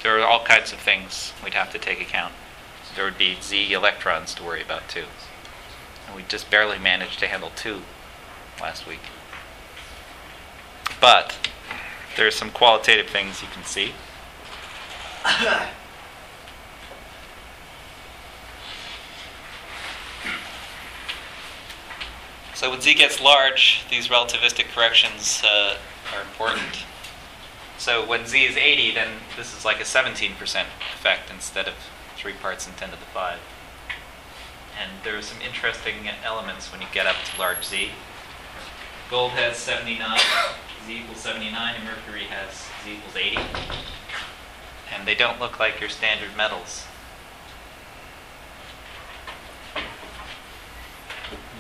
there 0.03 0.19
are 0.19 0.27
all 0.27 0.43
kinds 0.43 0.73
of 0.73 0.81
things 0.81 1.33
we'd 1.45 1.55
have 1.55 1.71
to 1.71 1.79
take 1.79 2.01
account. 2.01 2.33
There 2.97 3.05
would 3.05 3.17
be 3.17 3.39
z 3.41 3.73
electrons 3.73 4.35
to 4.35 4.43
worry 4.43 4.61
about 4.61 4.89
too. 4.89 5.05
And 6.09 6.17
we 6.17 6.25
just 6.27 6.51
barely 6.51 6.81
managed 6.81 7.21
to 7.21 7.29
handle 7.29 7.53
two 7.55 7.83
last 8.61 8.89
week. 8.89 9.03
But 11.01 11.37
there 12.19 12.27
are 12.27 12.33
some 12.33 12.51
qualitative 12.51 13.07
things 13.07 13.41
you 13.41 13.49
can 13.53 13.63
see. 13.63 13.93
So 22.57 22.71
when 22.71 22.81
z 22.81 22.95
gets 22.95 23.21
large, 23.21 23.85
these 23.89 24.09
relativistic 24.09 24.65
corrections 24.75 25.45
uh, 25.45 25.77
are 26.13 26.23
important. 26.23 26.83
So 27.79 28.05
when 28.05 28.27
z 28.27 28.47
is 28.47 28.57
80, 28.57 28.95
then 28.95 29.19
this 29.37 29.57
is 29.57 29.65
like 29.65 29.79
a 29.79 29.85
17% 29.85 30.33
effect 30.35 31.31
instead 31.31 31.69
of 31.69 31.75
3 32.17 32.33
parts 32.33 32.67
in 32.67 32.73
10 32.73 32.91
to 32.91 32.97
the 32.97 33.03
5. 33.03 33.39
And 34.83 34.91
there 35.05 35.17
are 35.17 35.23
some 35.23 35.41
interesting 35.41 36.09
elements 36.25 36.73
when 36.73 36.81
you 36.81 36.89
get 36.93 37.07
up 37.07 37.15
to 37.33 37.39
large 37.39 37.65
z. 37.65 37.91
Gold 39.09 39.31
has 39.33 39.57
79, 39.57 40.19
z 40.87 41.01
equals 41.01 41.19
79, 41.19 41.75
and 41.75 41.85
mercury 41.85 42.25
has 42.25 42.69
z 42.85 42.97
equals 42.97 43.17
80. 43.17 43.39
And 44.95 45.07
they 45.07 45.15
don't 45.15 45.39
look 45.39 45.59
like 45.59 45.81
your 45.81 45.89
standard 45.89 46.37
metals. 46.37 46.85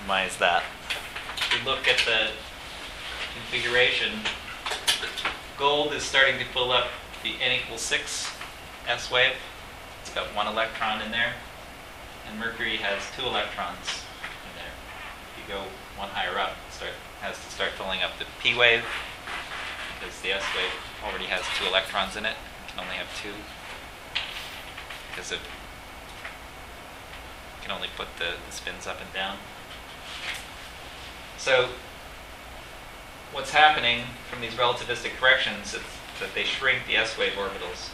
Why 0.06 0.24
is 0.24 0.36
that? 0.38 0.62
If 1.36 1.58
you 1.58 1.70
look 1.70 1.86
at 1.86 1.98
the 2.06 2.30
configuration, 3.34 4.20
gold 5.58 5.92
is 5.92 6.02
starting 6.02 6.38
to 6.38 6.44
fill 6.46 6.72
up 6.72 6.88
the 7.22 7.34
n 7.42 7.60
equals 7.60 7.82
6 7.82 8.30
s 8.88 9.10
wave. 9.10 9.32
It's 10.00 10.10
got 10.14 10.34
one 10.34 10.46
electron 10.46 11.02
in 11.02 11.10
there. 11.10 11.34
And 12.28 12.38
mercury 12.38 12.76
has 12.78 13.02
two 13.16 13.26
electrons 13.26 14.04
in 14.44 14.52
there. 14.56 14.72
If 15.32 15.48
you 15.48 15.54
go 15.54 15.62
one 15.98 16.08
higher 16.10 16.38
up, 16.38 16.52
it 16.68 16.72
start, 16.72 16.92
has 17.20 17.36
to 17.36 17.50
start 17.50 17.72
filling 17.72 18.02
up 18.02 18.18
the 18.18 18.24
p 18.40 18.56
wave 18.56 18.84
because 19.98 20.20
the 20.20 20.32
s 20.32 20.44
wave 20.54 20.72
already 21.04 21.26
has 21.26 21.42
two 21.58 21.66
electrons 21.66 22.16
in 22.16 22.24
it. 22.24 22.36
It 22.66 22.70
can 22.72 22.80
only 22.80 22.94
have 22.94 23.08
two 23.20 23.34
because 25.10 25.32
it 25.32 25.40
can 27.62 27.72
only 27.72 27.88
put 27.96 28.06
the, 28.18 28.34
the 28.46 28.52
spins 28.52 28.86
up 28.86 29.00
and 29.00 29.12
down. 29.12 29.36
So 31.36 31.70
what's 33.32 33.50
happening 33.50 34.04
from 34.30 34.40
these 34.40 34.52
relativistic 34.52 35.16
corrections 35.18 35.74
is 35.74 35.82
that 36.20 36.34
they 36.34 36.44
shrink 36.44 36.86
the 36.86 36.96
s 36.96 37.18
wave 37.18 37.32
orbitals. 37.32 37.90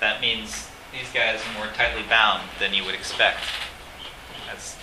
That 0.00 0.20
means 0.20 0.68
these 0.92 1.10
guys 1.12 1.40
are 1.40 1.58
more 1.58 1.72
tightly 1.72 2.02
bound 2.08 2.42
than 2.58 2.74
you 2.74 2.84
would 2.84 2.94
expect, 2.94 3.40
as, 4.52 4.76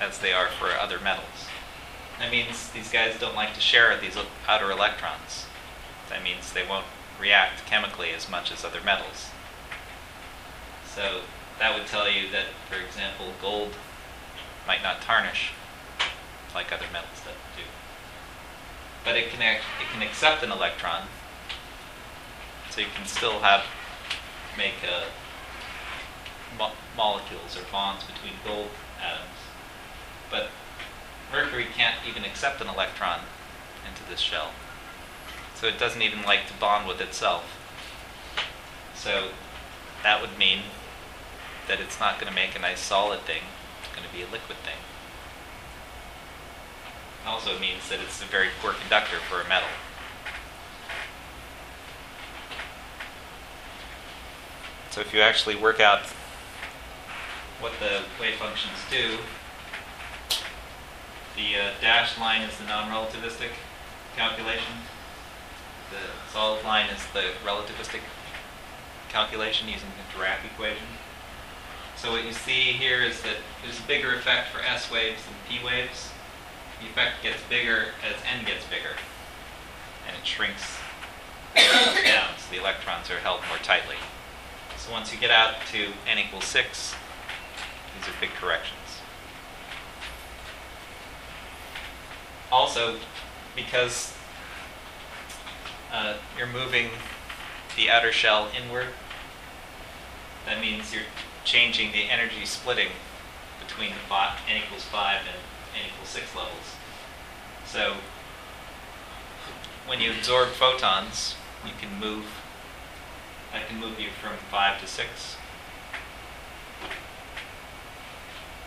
as 0.00 0.18
they 0.18 0.32
are 0.32 0.48
for 0.48 0.70
other 0.70 0.98
metals. 1.00 1.47
That 2.18 2.30
means 2.30 2.70
these 2.70 2.90
guys 2.90 3.18
don't 3.18 3.36
like 3.36 3.54
to 3.54 3.60
share 3.60 3.98
these 3.98 4.16
outer 4.48 4.70
electrons. 4.70 5.46
That 6.08 6.22
means 6.22 6.52
they 6.52 6.66
won't 6.66 6.86
react 7.20 7.66
chemically 7.66 8.10
as 8.10 8.28
much 8.28 8.50
as 8.50 8.64
other 8.64 8.80
metals. 8.84 9.28
So 10.94 11.20
that 11.58 11.76
would 11.76 11.86
tell 11.86 12.10
you 12.10 12.30
that, 12.30 12.46
for 12.68 12.76
example, 12.76 13.32
gold 13.40 13.74
might 14.66 14.82
not 14.82 15.00
tarnish 15.00 15.52
like 16.54 16.72
other 16.72 16.86
metals 16.92 17.20
that 17.24 17.34
do. 17.56 17.62
But 19.04 19.16
it 19.16 19.30
can 19.30 19.42
act, 19.42 19.62
it 19.80 19.92
can 19.92 20.02
accept 20.02 20.42
an 20.42 20.50
electron, 20.50 21.02
so 22.70 22.80
you 22.80 22.88
can 22.94 23.06
still 23.06 23.40
have 23.40 23.64
make 24.56 24.74
uh, 24.82 25.04
mo- 26.58 26.72
molecules 26.96 27.56
or 27.56 27.62
bonds 27.70 28.02
between 28.04 28.34
gold 28.44 28.70
atoms. 29.00 29.38
But 30.30 30.48
mercury 31.32 31.66
can't 31.76 31.96
even 32.08 32.24
accept 32.24 32.60
an 32.60 32.68
electron 32.68 33.20
into 33.88 34.08
this 34.08 34.20
shell, 34.20 34.50
so 35.54 35.66
it 35.66 35.78
doesn't 35.78 36.02
even 36.02 36.22
like 36.22 36.46
to 36.46 36.54
bond 36.54 36.86
with 36.86 37.00
itself. 37.00 37.44
So 38.94 39.28
that 40.02 40.20
would 40.20 40.38
mean 40.38 40.60
that 41.68 41.80
it's 41.80 42.00
not 42.00 42.20
going 42.20 42.28
to 42.28 42.34
make 42.34 42.56
a 42.56 42.58
nice 42.58 42.80
solid 42.80 43.20
thing. 43.20 43.42
It's 43.82 43.94
going 43.94 44.06
to 44.08 44.14
be 44.14 44.22
a 44.22 44.26
liquid 44.26 44.58
thing. 44.58 44.78
It 47.24 47.28
Also 47.28 47.58
means 47.58 47.88
that 47.90 48.00
it's 48.00 48.22
a 48.22 48.24
very 48.24 48.48
poor 48.60 48.72
conductor 48.72 49.18
for 49.28 49.40
a 49.40 49.48
metal. 49.48 49.68
So 54.90 55.02
if 55.02 55.12
you 55.12 55.20
actually 55.20 55.54
work 55.54 55.80
out 55.80 56.00
what 57.60 57.72
the 57.78 58.02
wave 58.20 58.36
functions 58.36 58.74
do, 58.90 59.18
the 61.38 61.54
uh, 61.54 61.70
dashed 61.80 62.18
line 62.18 62.42
is 62.42 62.58
the 62.58 62.64
non-relativistic 62.64 63.54
calculation. 64.16 64.74
The 65.90 66.32
solid 66.32 66.64
line 66.64 66.90
is 66.90 67.00
the 67.14 67.30
relativistic 67.46 68.00
calculation 69.08 69.68
using 69.68 69.88
the 69.94 70.18
Dirac 70.18 70.44
equation. 70.44 70.98
So 71.96 72.10
what 72.10 72.24
you 72.24 72.32
see 72.32 72.72
here 72.72 73.02
is 73.02 73.22
that 73.22 73.36
there's 73.62 73.78
a 73.78 73.86
bigger 73.86 74.14
effect 74.14 74.48
for 74.48 74.60
S 74.60 74.90
waves 74.90 75.22
than 75.24 75.34
P 75.48 75.64
waves. 75.64 76.10
The 76.80 76.88
effect 76.88 77.22
gets 77.22 77.42
bigger 77.48 77.94
as 78.02 78.16
n 78.26 78.44
gets 78.44 78.64
bigger, 78.66 78.94
and 80.06 80.16
it 80.16 80.26
shrinks 80.26 80.78
down, 81.56 82.34
so 82.36 82.50
the 82.50 82.60
electrons 82.60 83.10
are 83.10 83.18
held 83.18 83.40
more 83.48 83.58
tightly. 83.58 83.96
So 84.76 84.92
once 84.92 85.12
you 85.12 85.18
get 85.18 85.30
out 85.30 85.54
to 85.72 85.88
n 86.08 86.18
equals 86.18 86.44
6, 86.44 86.94
these 87.96 88.08
are 88.08 88.20
big 88.20 88.30
corrections. 88.30 88.97
Also, 92.50 92.96
because 93.54 94.14
uh, 95.92 96.14
you're 96.36 96.46
moving 96.46 96.90
the 97.76 97.90
outer 97.90 98.12
shell 98.12 98.48
inward, 98.56 98.88
that 100.46 100.60
means 100.60 100.92
you're 100.92 101.02
changing 101.44 101.92
the 101.92 102.10
energy 102.10 102.44
splitting 102.44 102.88
between 103.60 103.90
the 103.90 104.14
n 104.50 104.62
equals 104.62 104.84
5 104.84 105.20
and 105.20 105.36
n 105.76 105.90
equals 105.92 106.08
6 106.08 106.34
levels. 106.34 106.76
So 107.66 107.94
when 109.86 110.00
you 110.00 110.10
absorb 110.10 110.48
photons, 110.48 111.34
you 111.64 111.72
can 111.80 111.98
move, 112.00 112.24
that 113.52 113.68
can 113.68 113.78
move 113.78 114.00
you 114.00 114.08
from 114.22 114.36
5 114.50 114.80
to 114.80 114.86
6. 114.86 115.36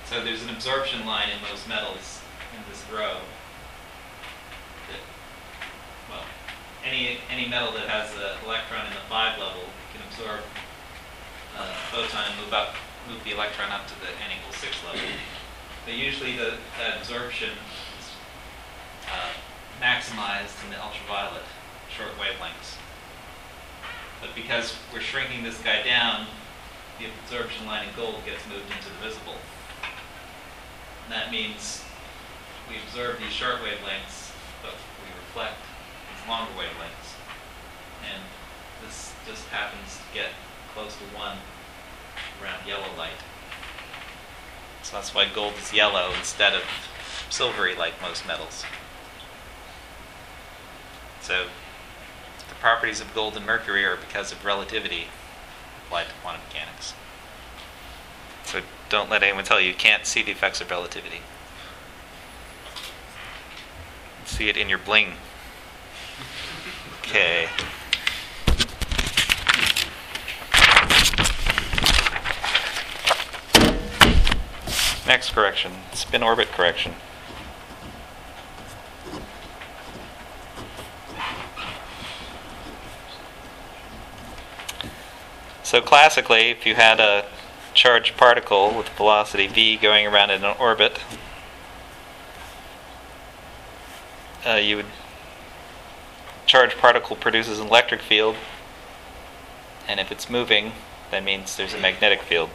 So 0.06 0.24
there's 0.24 0.44
an 0.44 0.50
absorption 0.50 1.06
line 1.06 1.30
in 1.30 1.41
most 1.50 1.70
metals 1.70 2.22
in 2.54 2.60
this 2.70 2.84
row. 2.91 3.17
That, 4.89 5.00
well, 6.10 6.26
any, 6.86 7.20
any 7.30 7.48
metal 7.48 7.72
that 7.74 7.88
has 7.88 8.10
an 8.17 8.41
electron 8.46 8.86
in 8.88 8.94
the 8.94 9.06
5 9.10 9.39
level 9.39 9.63
can 9.94 10.02
absorb 10.10 10.41
a 11.58 11.63
photon 11.94 12.26
and 12.26 12.36
move 12.41 12.54
up, 12.54 12.74
move 13.10 13.24
the 13.24 13.34
electron 13.34 13.72
up 13.72 13.86
to 13.88 13.96
the 14.02 14.10
n 14.26 14.34
equals 14.34 14.58
6 14.58 14.74
level. 14.86 15.08
But 15.86 15.94
usually 15.94 16.38
the, 16.38 16.58
that 16.78 16.98
absorption 16.98 17.50
is 18.00 18.06
uh, 19.10 19.34
maximized 19.82 20.58
in 20.65 20.70
the 20.70 20.80
ultraviolet 20.82 21.46
short 21.89 22.13
wavelengths. 22.17 22.78
But 24.22 24.34
because 24.36 24.76
we're 24.94 25.02
shrinking 25.02 25.44
this 25.44 25.58
guy 25.62 25.84
down, 25.84 26.28
the 27.00 27.06
absorption 27.10 27.65
line 27.65 27.88
in 27.89 27.96
gold 27.96 28.22
gets 28.26 28.46
moved 28.48 28.70
into 28.70 28.89
the 28.89 29.10
visible. 29.10 29.38
And 31.06 31.13
that 31.13 31.32
means 31.32 31.84
we 32.70 32.78
absorb 32.86 33.17
these 33.17 33.34
short 33.34 33.58
wavelengths, 33.65 34.32
but 34.62 34.78
we 35.02 35.10
reflect 35.26 35.58
longer 36.28 36.52
wavelengths. 36.54 37.16
And 38.12 38.22
this 38.84 39.14
just 39.28 39.48
happens 39.48 39.98
to 39.98 40.14
get 40.14 40.30
close 40.74 40.96
to 40.98 41.04
one 41.16 41.38
around 42.42 42.68
yellow 42.68 42.90
light. 42.98 43.22
So 44.84 44.98
that's 44.98 45.14
why 45.14 45.28
gold 45.34 45.54
is 45.62 45.74
yellow 45.74 46.14
instead 46.18 46.54
of 46.54 46.64
silvery 47.30 47.76
like 47.76 48.02
most 48.02 48.26
metals. 48.28 48.64
So 51.22 51.46
the 52.50 52.56
properties 52.56 53.00
of 53.00 53.14
gold 53.14 53.38
and 53.38 53.46
mercury 53.46 53.86
are 53.86 53.96
because 53.96 54.32
of 54.32 54.44
relativity 54.44 55.06
applied 55.86 56.08
to 56.08 56.14
quantum 56.22 56.42
mechanics. 56.48 56.94
So 58.44 58.62
don't 58.90 59.10
let 59.10 59.24
anyone 59.24 59.44
tell 59.44 59.62
you 59.62 59.70
you 59.70 59.74
can't 59.74 60.06
see 60.06 60.24
the 60.24 60.32
effects 60.32 60.62
of 60.62 60.70
relativity. 60.70 61.22
See 64.26 64.50
it 64.50 64.58
in 64.58 64.68
your 64.68 64.80
bling. 64.80 65.14
Okay. 67.02 67.50
Next 75.12 75.32
correction, 75.32 75.74
spin 75.91 76.24
orbit 76.24 76.47
correction. 76.54 76.93
So 85.63 85.82
classically, 85.82 86.52
if 86.52 86.65
you 86.65 86.76
had 86.76 87.02
a 87.02 87.26
charged 87.74 88.15
particle 88.15 88.74
with 88.74 88.88
velocity 88.88 89.47
v 89.47 89.76
going 89.76 90.08
around 90.08 90.30
in 90.30 90.45
an 90.45 90.56
orbit, 90.58 90.97
uh, 94.47 94.54
you 94.54 94.78
would 94.78 94.86
charged 96.45 96.78
particle 96.78 97.17
produces 97.17 97.60
an 97.60 97.67
electric 97.67 98.00
field, 98.00 98.38
and 99.89 100.00
if 100.00 100.10
it's 100.10 100.30
moving, 100.30 100.71
that 101.12 101.21
means 101.21 101.58
there's 101.58 101.74
a 101.74 101.80
magnetic 101.80 102.21
field. 102.21 102.50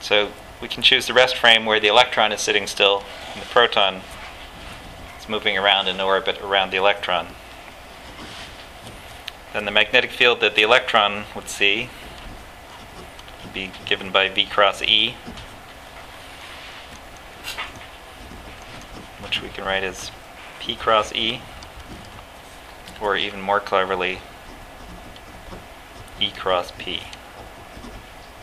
So 0.00 0.32
we 0.62 0.68
can 0.68 0.82
choose 0.82 1.08
the 1.08 1.12
rest 1.12 1.36
frame 1.36 1.66
where 1.66 1.80
the 1.80 1.88
electron 1.88 2.30
is 2.30 2.40
sitting 2.40 2.68
still 2.68 3.02
and 3.34 3.42
the 3.42 3.46
proton 3.46 4.00
is 5.18 5.28
moving 5.28 5.58
around 5.58 5.88
in 5.88 6.00
orbit 6.00 6.40
around 6.40 6.70
the 6.70 6.76
electron. 6.76 7.26
Then 9.52 9.64
the 9.64 9.72
magnetic 9.72 10.12
field 10.12 10.40
that 10.40 10.54
the 10.54 10.62
electron 10.62 11.24
would 11.34 11.48
see 11.48 11.90
would 13.42 13.52
be 13.52 13.72
given 13.84 14.12
by 14.12 14.28
V 14.28 14.46
cross 14.46 14.80
E, 14.82 15.16
which 19.20 19.42
we 19.42 19.48
can 19.48 19.64
write 19.64 19.82
as 19.82 20.12
P 20.60 20.76
cross 20.76 21.12
E, 21.12 21.42
or 23.00 23.16
even 23.16 23.40
more 23.40 23.60
cleverly, 23.60 24.20
E 26.20 26.30
cross 26.30 26.72
P 26.78 27.00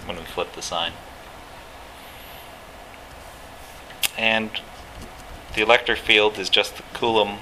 when 0.06 0.18
we 0.18 0.24
flip 0.24 0.52
the 0.54 0.62
sign. 0.62 0.92
And 4.20 4.52
the 5.56 5.62
electric 5.62 5.98
field 5.98 6.38
is 6.38 6.50
just 6.50 6.76
the 6.76 6.84
Coulomb 6.94 7.40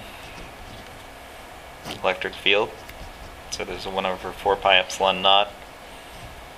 electric 2.03 2.35
field. 2.35 2.69
So 3.49 3.65
there's 3.65 3.87
a 3.87 3.89
1 3.89 4.05
over 4.05 4.31
4 4.31 4.55
pi 4.57 4.77
epsilon 4.77 5.23
naught 5.23 5.51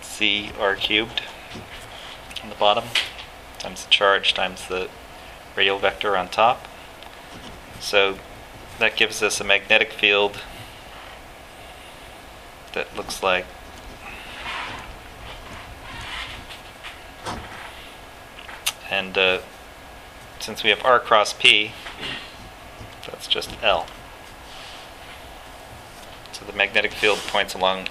c 0.01 0.51
r 0.59 0.75
cubed 0.75 1.21
on 2.43 2.49
the 2.49 2.55
bottom 2.55 2.83
times 3.59 3.85
the 3.85 3.89
charge 3.89 4.33
times 4.33 4.67
the 4.67 4.89
radial 5.55 5.79
vector 5.79 6.17
on 6.17 6.27
top. 6.27 6.67
So 7.79 8.19
that 8.77 8.97
gives 8.97 9.23
us 9.23 9.39
a 9.39 9.45
magnetic 9.45 9.93
field 9.93 10.41
that 12.73 12.93
looks 12.97 13.23
like 13.23 13.45
and 18.91 19.17
uh, 19.17 19.39
since 20.39 20.63
we 20.63 20.69
have 20.69 20.83
r 20.83 20.99
cross 20.99 21.33
p, 21.33 21.71
that's 23.05 23.27
just 23.27 23.51
L. 23.61 23.85
So 26.31 26.45
the 26.45 26.53
magnetic 26.53 26.93
field 26.93 27.19
points 27.19 27.53
along 27.53 27.89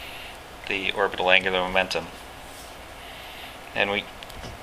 the 0.68 0.90
orbital 0.92 1.30
angular 1.30 1.60
momentum. 1.60 2.06
And 3.74 3.90
we 3.90 4.04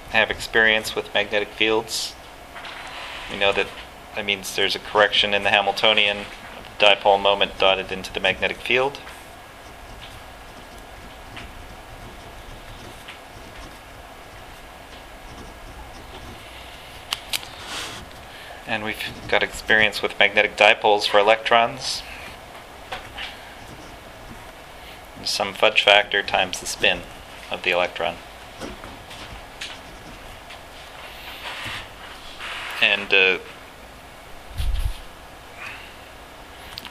have 0.10 0.30
experience 0.30 0.96
with 0.96 1.14
magnetic 1.14 1.50
fields. 1.50 2.14
We 3.32 3.38
know 3.38 3.54
that 3.54 3.68
that 4.16 4.26
means 4.26 4.56
there's 4.56 4.76
a 4.76 4.80
correction 4.80 5.34
in 5.34 5.44
the 5.44 5.50
Hamiltonian 5.50 6.26
dipole 6.80 7.22
moment 7.22 7.58
dotted 7.58 7.92
into 7.92 8.12
the 8.14 8.20
magnetic 8.20 8.58
field. 8.58 9.00
And 18.74 18.84
we've 18.84 18.98
got 19.28 19.44
experience 19.44 20.02
with 20.02 20.18
magnetic 20.18 20.58
dipoles 20.58 21.08
for 21.08 21.20
electrons. 21.20 22.02
Some 25.24 25.54
fudge 25.54 25.84
factor 25.84 26.24
times 26.24 26.60
the 26.60 26.66
spin 26.66 27.02
of 27.52 27.62
the 27.62 27.70
electron. 27.70 28.16
And 32.82 33.14
uh, 33.14 33.38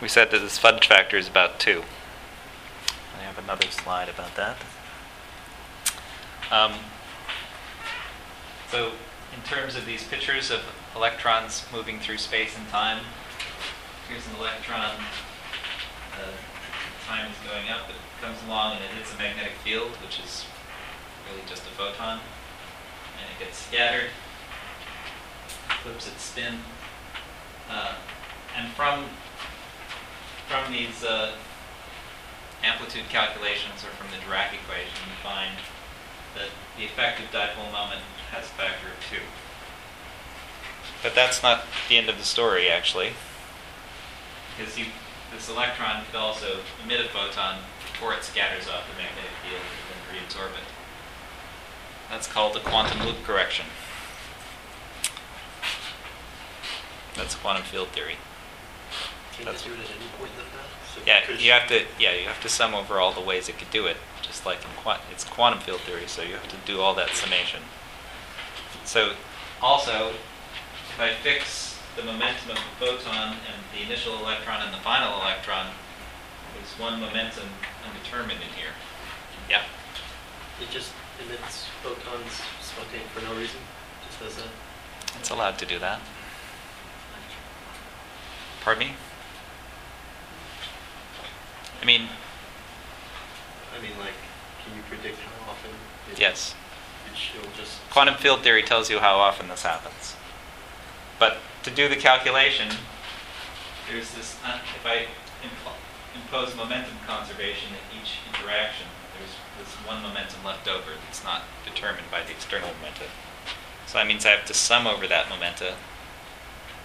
we 0.01 0.07
said 0.07 0.31
that 0.31 0.39
this 0.39 0.59
fudge 0.59 0.87
factor 0.87 1.17
is 1.17 1.27
about 1.27 1.59
2. 1.59 1.83
I 3.19 3.23
have 3.25 3.39
another 3.39 3.67
slide 3.73 4.09
about 4.09 4.37
that. 4.37 4.57
Um, 6.53 6.75
so, 8.71 8.93
in 9.35 9.43
terms 9.43 9.75
of 9.75 9.85
these 9.85 10.05
pictures 10.05 10.53
of 10.53 10.61
electrons 10.95 11.65
moving 11.73 11.99
through 11.99 12.19
space 12.19 12.57
and 12.57 12.69
time, 12.69 12.99
here's 14.09 14.27
an 14.29 14.37
electron. 14.39 14.95
Uh, 16.15 16.31
time 17.07 17.31
is 17.31 17.37
going 17.49 17.69
up, 17.69 17.89
it 17.89 17.97
comes 18.21 18.39
along 18.47 18.77
and 18.77 18.85
it 18.85 18.91
hits 18.91 19.15
a 19.15 19.19
magnetic 19.19 19.53
field, 19.65 19.91
which 20.03 20.21
is 20.21 20.45
really 21.29 21.43
just 21.49 21.63
a 21.63 21.71
photon, 21.71 22.21
and 23.17 23.27
it 23.33 23.45
gets 23.45 23.59
scattered, 23.59 24.11
flips 25.83 26.07
its 26.09 26.23
spin, 26.23 26.55
uh, 27.71 27.95
and 28.57 28.69
from 28.73 29.05
from 30.49 30.71
these 30.71 31.03
uh, 31.03 31.33
amplitude 32.63 33.09
calculations 33.09 33.83
or 33.83 33.91
from 33.97 34.11
the 34.11 34.19
Dirac 34.19 34.53
equation, 34.53 35.01
you 35.09 35.17
find 35.23 35.57
that 36.35 36.49
the 36.77 36.85
effective 36.85 37.27
dipole 37.33 37.73
moment 37.73 38.03
has 38.31 38.45
a 38.45 38.55
factor 38.55 38.89
of 38.89 39.01
2. 39.11 39.17
But 41.03 41.15
that's 41.15 41.43
not 41.43 41.65
the 41.89 41.97
end 41.99 42.09
of 42.09 42.17
the 42.19 42.25
story, 42.25 42.69
actually. 42.69 43.13
Because 44.57 44.79
you, 44.79 44.87
this 45.33 45.49
electron 45.49 46.05
could 46.07 46.17
also 46.17 46.59
emit 46.85 47.01
a 47.05 47.09
photon 47.09 47.59
before 47.93 48.15
it 48.15 48.23
scatters 48.23 48.69
off 48.69 48.85
the 48.89 48.97
magnetic 48.97 49.31
field 49.43 49.61
and 49.63 49.89
then 49.91 50.23
reabsorb 50.23 50.53
it. 50.57 50.65
That's 52.11 52.29
called 52.29 52.55
the 52.55 52.61
quantum 52.61 53.07
loop 53.07 53.23
correction. 53.25 53.67
That's 57.17 57.35
quantum 57.35 57.63
field 57.65 57.89
theory. 57.89 58.17
Can 59.37 59.47
That's- 59.47 59.65
you 59.65 59.75
do 59.75 59.81
it 59.81 59.85
at 59.85 59.97
any 59.97 60.07
point 60.19 60.31
in 60.33 60.39
the? 60.39 60.63
So 60.95 61.01
Yeah, 61.07 61.31
you 61.31 61.53
have 61.53 61.69
to. 61.69 61.85
Yeah, 61.99 62.13
you 62.13 62.27
have 62.29 62.41
to 62.43 62.49
sum 62.49 62.75
over 62.75 63.01
all 63.01 63.13
the 63.13 63.21
ways 63.21 63.49
it 63.49 63.59
could 63.59 63.71
do 63.71 63.87
it, 63.87 63.97
just 64.21 64.45
like 64.45 64.59
in 64.63 64.71
quant. 64.83 65.01
It's 65.11 65.25
quantum 65.25 65.61
field 65.61 65.81
theory, 65.81 66.07
so 66.07 66.23
you 66.23 66.35
have 66.35 66.49
to 66.49 66.57
do 66.67 66.81
all 66.81 66.95
that 66.95 67.11
summation. 67.11 67.63
So, 68.85 69.15
also, 69.63 70.11
if 70.11 70.17
I 71.03 71.15
fix 71.15 71.77
the 71.97 72.05
momentum 72.05 72.53
of 72.53 72.57
the 72.57 72.87
photon 72.87 73.35
and 73.35 73.59
the 73.75 73.85
initial 73.85 74.17
electron 74.19 74.63
and 74.63 74.73
the 74.73 74.79
final 74.79 75.21
electron, 75.21 75.67
there's 76.55 76.79
one 76.79 77.01
momentum 77.01 77.49
undetermined 77.85 78.41
in 78.41 78.55
here. 78.55 78.71
Yeah. 79.51 79.63
It 80.61 80.71
just 80.71 80.93
emits 81.19 81.67
photons 81.83 82.41
spontaneously 82.61 83.11
for 83.13 83.25
no 83.25 83.35
reason. 83.35 83.59
Just 84.07 84.21
does 84.21 84.37
that. 84.37 84.53
It's 85.19 85.31
allowed 85.31 85.59
to 85.59 85.67
do 85.67 85.81
that. 85.81 85.99
Pardon 88.61 88.87
me? 88.87 88.95
I 91.83 91.85
mean, 91.85 92.03
I 93.77 93.83
mean, 93.83 93.99
like, 93.99 94.15
can 94.65 94.77
you 94.77 94.83
predict 94.89 95.19
how 95.19 95.51
often? 95.51 95.73
It, 96.13 96.21
yes. 96.21 96.55
It, 97.07 97.43
will 97.43 97.51
just. 97.59 97.81
Quantum 97.91 98.15
field 98.15 98.45
theory 98.45 98.63
tells 98.63 98.89
you 98.89 99.01
how 99.01 99.17
often 99.17 99.49
this 99.49 99.65
happens. 99.65 100.15
But 101.23 101.39
to 101.63 101.71
do 101.71 101.89
the 101.89 101.95
calculation, 101.95 102.67
there's 103.89 104.11
this, 104.11 104.35
uh, 104.45 104.59
if 104.75 104.85
I 104.85 105.07
impose 106.19 106.57
momentum 106.57 106.99
conservation 107.07 107.71
at 107.79 107.95
each 107.95 108.19
interaction, 108.27 108.89
there's 109.15 109.31
this 109.57 109.73
one 109.87 110.03
momentum 110.03 110.43
left 110.43 110.67
over 110.67 110.91
that's 111.07 111.23
not 111.23 111.43
determined 111.65 112.11
by 112.11 112.25
the 112.25 112.33
external 112.33 112.71
momenta. 112.75 113.07
So 113.87 113.99
that 113.99 114.09
means 114.09 114.27
I 114.27 114.31
have 114.31 114.47
to 114.47 114.53
sum 114.53 114.89
over 114.89 115.07
that 115.07 115.29
momenta, 115.29 115.77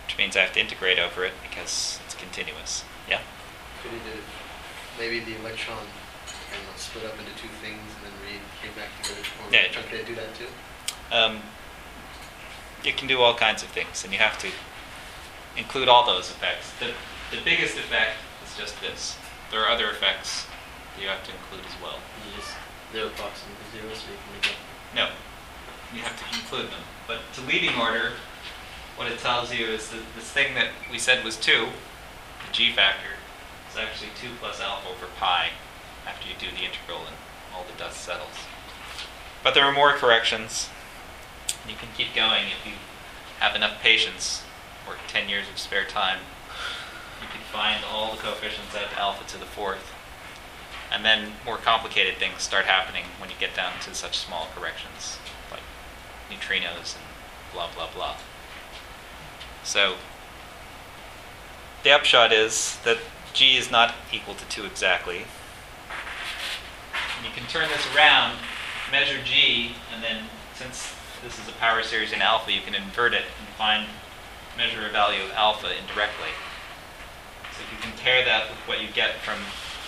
which 0.06 0.20
means 0.20 0.38
I 0.38 0.42
have 0.42 0.54
to 0.54 0.60
integrate 0.60 1.00
over 1.00 1.26
it 1.26 1.34
because 1.42 2.00
it's 2.06 2.14
continuous. 2.14 2.86
Yeah? 3.10 3.22
Could 3.82 3.94
it, 3.94 4.22
maybe 5.00 5.20
the 5.20 5.36
electron, 5.40 5.82
I 5.82 6.78
split 6.78 7.06
up 7.06 7.18
into 7.18 7.34
two 7.42 7.50
things 7.66 7.82
and 7.82 8.06
then 8.06 8.14
re 8.22 8.38
came 8.62 8.78
back 8.78 8.94
together 9.02 9.26
to 9.26 9.52
Yeah, 9.52 9.82
Could 9.90 10.02
it 10.02 10.06
do 10.06 10.14
that 10.14 10.30
too? 10.36 10.46
Um, 11.12 11.42
you 12.84 12.94
can 12.94 13.08
do 13.08 13.22
all 13.22 13.36
kinds 13.36 13.64
of 13.64 13.70
things, 13.70 14.04
and 14.04 14.14
you 14.14 14.20
have 14.20 14.38
to 14.40 14.48
include 15.58 15.88
all 15.88 16.06
those 16.06 16.30
effects. 16.30 16.72
The, 16.80 16.94
the 17.36 17.44
biggest 17.44 17.78
effect 17.78 18.18
is 18.46 18.58
just 18.58 18.80
this. 18.82 19.18
There 19.52 19.62
are 19.62 19.70
other 19.70 19.90
effects 19.90 20.46
that 20.96 21.02
you 21.02 21.08
have 21.10 21.24
to 21.24 21.32
include 21.32 21.66
as 21.66 21.82
well. 21.82 21.98
You 22.26 22.38
just 22.38 22.54
they're 22.94 23.08
approximately 23.08 23.66
zero, 23.72 23.94
so 23.94 24.08
you 24.12 24.18
can 24.18 24.34
make 24.34 24.52
it. 24.52 24.58
No, 24.96 25.10
you 25.94 26.02
have 26.02 26.16
to 26.16 26.26
include 26.38 26.72
them. 26.72 26.84
But 27.08 27.20
to 27.36 27.42
leading 27.42 27.76
order, 27.76 28.14
what 28.96 29.12
it 29.12 29.20
tells 29.20 29.54
you 29.54 29.66
is 29.66 29.90
that 29.90 30.02
this 30.16 30.32
thing 30.32 30.54
that 30.56 30.70
we 30.92 30.98
said 30.98 31.24
was 31.24 31.38
2, 31.38 31.52
the 31.52 32.54
g 32.54 32.72
factor, 32.72 33.20
is 33.70 33.78
actually 33.78 34.10
2 34.22 34.30
plus 34.40 34.62
alpha 34.62 34.88
over 34.88 35.08
pi 35.20 35.50
after 36.08 36.28
you 36.28 36.36
do 36.40 36.48
the 36.56 36.64
integral 36.64 37.06
and 37.06 37.16
all 37.54 37.64
the 37.64 37.78
dust 37.78 38.02
settles. 38.02 38.48
But 39.44 39.54
there 39.54 39.66
are 39.66 39.74
more 39.74 39.92
corrections. 39.92 40.70
You 41.68 41.76
can 41.76 41.90
keep 41.96 42.14
going 42.14 42.46
if 42.48 42.66
you 42.66 42.74
have 43.40 43.56
enough 43.56 43.82
patience 43.82 44.44
or 44.88 44.96
10 45.08 45.30
years 45.30 45.46
of 45.52 45.60
spare 45.60 45.86
time. 45.86 46.20
You 47.22 47.28
can 47.28 47.42
find 47.52 47.84
all 47.84 48.12
the 48.16 48.22
coefficients 48.22 48.76
at 48.76 48.98
alpha 48.98 49.28
to 49.30 49.38
the 49.38 49.46
fourth. 49.46 49.94
And 50.92 51.04
then 51.04 51.34
more 51.46 51.58
complicated 51.58 52.18
things 52.18 52.42
start 52.42 52.66
happening 52.66 53.04
when 53.20 53.30
you 53.30 53.36
get 53.40 53.56
down 53.56 53.74
to 53.84 53.94
such 53.94 54.18
small 54.18 54.48
corrections, 54.56 55.18
like 55.52 55.62
neutrinos 56.32 56.96
and 56.96 57.04
blah, 57.54 57.70
blah, 57.74 57.90
blah. 57.94 58.16
So, 59.64 59.96
the 61.84 61.92
upshot 61.92 62.32
is 62.32 62.78
that 62.86 62.98
g 63.34 63.58
is 63.58 63.70
not 63.70 63.96
equal 64.12 64.34
to 64.36 64.46
2 64.48 64.66
exactly. 64.66 65.26
And 67.18 67.26
you 67.26 67.32
can 67.36 67.48
turn 67.48 67.68
this 67.70 67.86
around, 67.94 68.38
measure 68.92 69.22
g, 69.24 69.74
and 69.94 70.02
then 70.02 70.24
since 70.56 70.94
this 71.24 71.40
is 71.40 71.48
a 71.48 71.54
power 71.54 71.84
series 71.84 72.12
in 72.12 72.22
alpha, 72.22 72.52
you 72.52 72.62
can 72.62 72.76
invert 72.76 73.14
it 73.14 73.24
and 73.40 73.48
find 73.58 73.88
measure 74.58 74.86
a 74.86 74.92
value 74.92 75.24
of 75.24 75.32
alpha 75.32 75.68
indirectly. 75.68 76.34
So 77.56 77.64
if 77.64 77.72
you 77.72 77.78
compare 77.82 78.24
that 78.26 78.50
with 78.50 78.60
what 78.68 78.82
you 78.82 78.88
get 78.94 79.16
from 79.22 79.38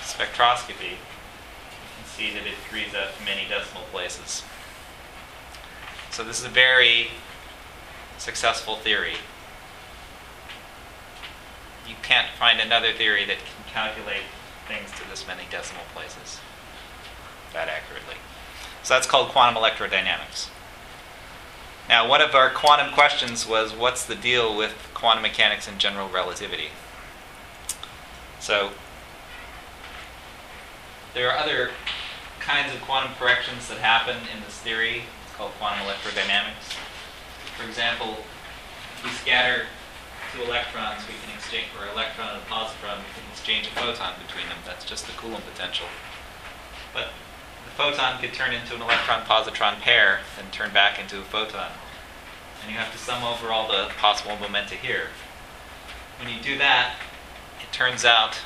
spectroscopy, 0.02 0.92
you 0.92 1.92
can 1.98 2.06
see 2.06 2.34
that 2.34 2.46
it 2.46 2.54
agrees 2.68 2.94
up 2.96 3.18
to 3.18 3.24
many 3.24 3.48
decimal 3.48 3.84
places. 3.92 4.44
So 6.12 6.24
this 6.24 6.40
is 6.40 6.46
a 6.46 6.50
very 6.50 7.10
successful 8.18 8.76
theory. 8.76 9.16
You 11.88 11.96
can't 12.04 12.28
find 12.38 12.60
another 12.60 12.92
theory 12.94 13.26
that 13.26 13.38
can 13.38 13.72
calculate 13.72 14.24
things 14.68 14.92
to 15.00 15.10
this 15.10 15.26
many 15.26 15.44
decimal 15.50 15.84
places 15.96 16.40
that 17.54 17.68
accurately. 17.68 18.16
So 18.84 18.94
that's 18.94 19.08
called 19.08 19.30
quantum 19.30 19.62
electrodynamics. 19.62 20.50
Now, 21.90 22.08
one 22.08 22.22
of 22.22 22.36
our 22.36 22.52
quantum 22.52 22.94
questions 22.94 23.48
was 23.48 23.74
what's 23.74 24.06
the 24.06 24.14
deal 24.14 24.56
with 24.56 24.92
quantum 24.94 25.24
mechanics 25.24 25.68
and 25.68 25.80
general 25.80 26.08
relativity? 26.08 26.70
So, 28.40 28.70
there 31.16 31.32
are 31.32 31.38
other 31.38 31.72
kinds 32.40 32.72
of 32.76 32.82
quantum 32.82 33.14
corrections 33.16 33.68
that 33.70 33.80
happen 33.80 34.18
in 34.32 34.44
this 34.46 34.60
theory. 34.60 35.06
It's 35.26 35.36
called 35.36 35.52
quantum 35.58 35.88
electrodynamics. 35.88 36.78
For 37.58 37.68
example, 37.68 38.18
if 38.94 39.04
we 39.04 39.10
scatter 39.10 39.66
two 40.32 40.44
electrons, 40.44 41.02
we 41.08 41.16
can 41.26 41.34
exchange, 41.36 41.74
or 41.74 41.92
electron 41.92 42.36
and 42.36 42.38
a 42.38 42.46
positron, 42.46 43.02
we 43.02 43.10
can 43.18 43.26
exchange 43.32 43.66
a 43.66 43.72
photon 43.72 44.14
between 44.28 44.48
them. 44.48 44.60
That's 44.64 44.86
just 44.86 45.08
the 45.08 45.14
Coulomb 45.14 45.42
potential. 45.42 45.88
But 46.94 47.10
photon 47.80 48.20
could 48.20 48.34
turn 48.34 48.54
into 48.54 48.76
an 48.76 48.82
electron-positron 48.82 49.80
pair, 49.80 50.20
and 50.38 50.52
turn 50.52 50.74
back 50.74 51.00
into 51.00 51.18
a 51.18 51.24
photon. 51.24 51.72
And 52.62 52.70
you 52.70 52.78
have 52.78 52.92
to 52.92 52.98
sum 52.98 53.24
over 53.24 53.54
all 53.54 53.70
the 53.70 53.88
possible 53.98 54.36
momenta 54.36 54.76
here. 54.76 55.08
When 56.20 56.28
you 56.28 56.42
do 56.42 56.58
that, 56.58 56.96
it 57.62 57.72
turns 57.72 58.04
out 58.04 58.38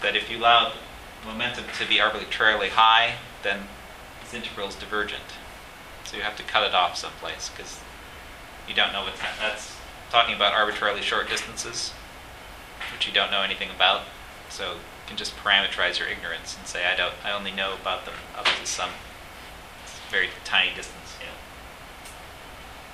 that 0.00 0.16
if 0.16 0.30
you 0.30 0.38
allow 0.38 0.72
momentum 1.26 1.64
to 1.78 1.86
be 1.86 2.00
arbitrarily 2.00 2.70
high, 2.70 3.16
then 3.42 3.68
this 4.22 4.32
integral 4.32 4.68
is 4.68 4.76
divergent. 4.76 5.36
So 6.04 6.16
you 6.16 6.22
have 6.22 6.36
to 6.38 6.42
cut 6.42 6.66
it 6.66 6.74
off 6.74 6.96
someplace 6.96 7.50
because 7.50 7.80
you 8.66 8.74
don't 8.74 8.94
know 8.94 9.02
what's 9.02 9.20
happening. 9.20 9.50
That's 9.50 9.76
talking 10.10 10.34
about 10.34 10.54
arbitrarily 10.54 11.02
short 11.02 11.28
distances, 11.28 11.92
which 12.94 13.06
you 13.06 13.12
don't 13.12 13.30
know 13.30 13.42
anything 13.42 13.68
about. 13.68 14.04
So 14.48 14.76
can 15.10 15.18
just 15.18 15.36
parameterize 15.36 15.98
your 15.98 16.06
ignorance 16.06 16.56
and 16.56 16.66
say, 16.66 16.86
I 16.86 16.94
don't, 16.96 17.14
I 17.24 17.32
only 17.32 17.50
know 17.50 17.74
about 17.74 18.04
them 18.04 18.14
up 18.38 18.46
to 18.46 18.64
some 18.64 18.90
very 20.08 20.28
tiny 20.44 20.70
distance. 20.74 21.00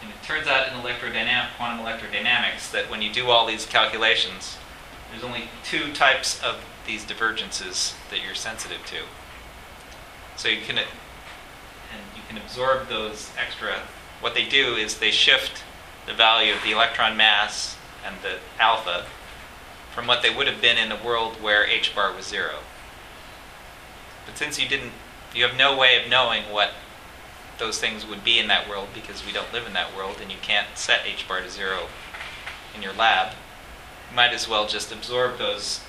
And 0.02 0.11
it 0.14 0.22
turns 0.22 0.46
out 0.46 0.68
in 0.68 0.74
electrodynam- 0.74 1.48
quantum 1.57 1.85
electrodynamics 1.85 2.70
that 2.70 2.88
when 2.88 3.02
you 3.02 3.12
do 3.12 3.29
all 3.29 3.44
these 3.44 3.66
calculations, 3.66 4.57
there's 5.11 5.24
only 5.24 5.48
two 5.64 5.92
types 5.92 6.42
of 6.42 6.57
these 6.87 7.05
divergences 7.05 7.94
that 8.11 8.24
you're 8.24 8.35
sensitive 8.35 8.85
to. 8.87 8.98
So 10.37 10.48
you 10.48 10.61
can, 10.61 10.79
and 10.79 10.87
you 12.14 12.22
can 12.29 12.38
absorb 12.38 12.88
those 12.88 13.31
extra. 13.37 13.81
What 14.20 14.35
they 14.35 14.44
do 14.44 14.76
is 14.76 14.98
they 14.98 15.11
shift 15.11 15.64
the 16.07 16.14
value 16.14 16.55
of 16.55 16.62
the 16.62 16.70
electron 16.70 17.16
mass 17.16 17.76
and 18.07 18.14
the 18.22 18.38
alpha 18.61 19.07
from 19.96 20.06
what 20.06 20.20
they 20.20 20.28
would 20.28 20.46
have 20.46 20.61
been 20.61 20.76
in 20.76 20.92
a 20.92 21.02
world 21.02 21.42
where 21.42 21.66
h 21.66 21.94
bar 21.94 22.12
was 22.14 22.26
zero. 22.26 22.56
But 24.26 24.37
since 24.37 24.61
you 24.61 24.68
didn't, 24.68 24.92
you 25.35 25.42
have 25.42 25.56
no 25.56 25.74
way 25.74 25.98
of 25.98 26.11
knowing 26.11 26.42
what 26.52 26.72
those 27.59 27.78
things 27.78 28.06
would 28.06 28.22
be 28.22 28.38
in 28.38 28.46
that 28.48 28.68
world 28.68 28.88
because 28.92 29.24
we 29.24 29.32
don't 29.32 29.50
live 29.54 29.66
in 29.66 29.72
that 29.72 29.96
world 29.96 30.18
and 30.20 30.30
you 30.30 30.37
can't 30.42 30.66
set 30.74 31.06
h 31.06 31.26
bar 31.26 31.40
to 31.40 31.48
zero 31.48 31.88
in 32.74 32.82
your 32.82 32.92
lab. 32.92 33.32
You 34.11 34.16
might 34.16 34.35
as 34.35 34.46
well 34.46 34.68
just 34.68 34.92
absorb 34.92 35.38
those 35.38 35.80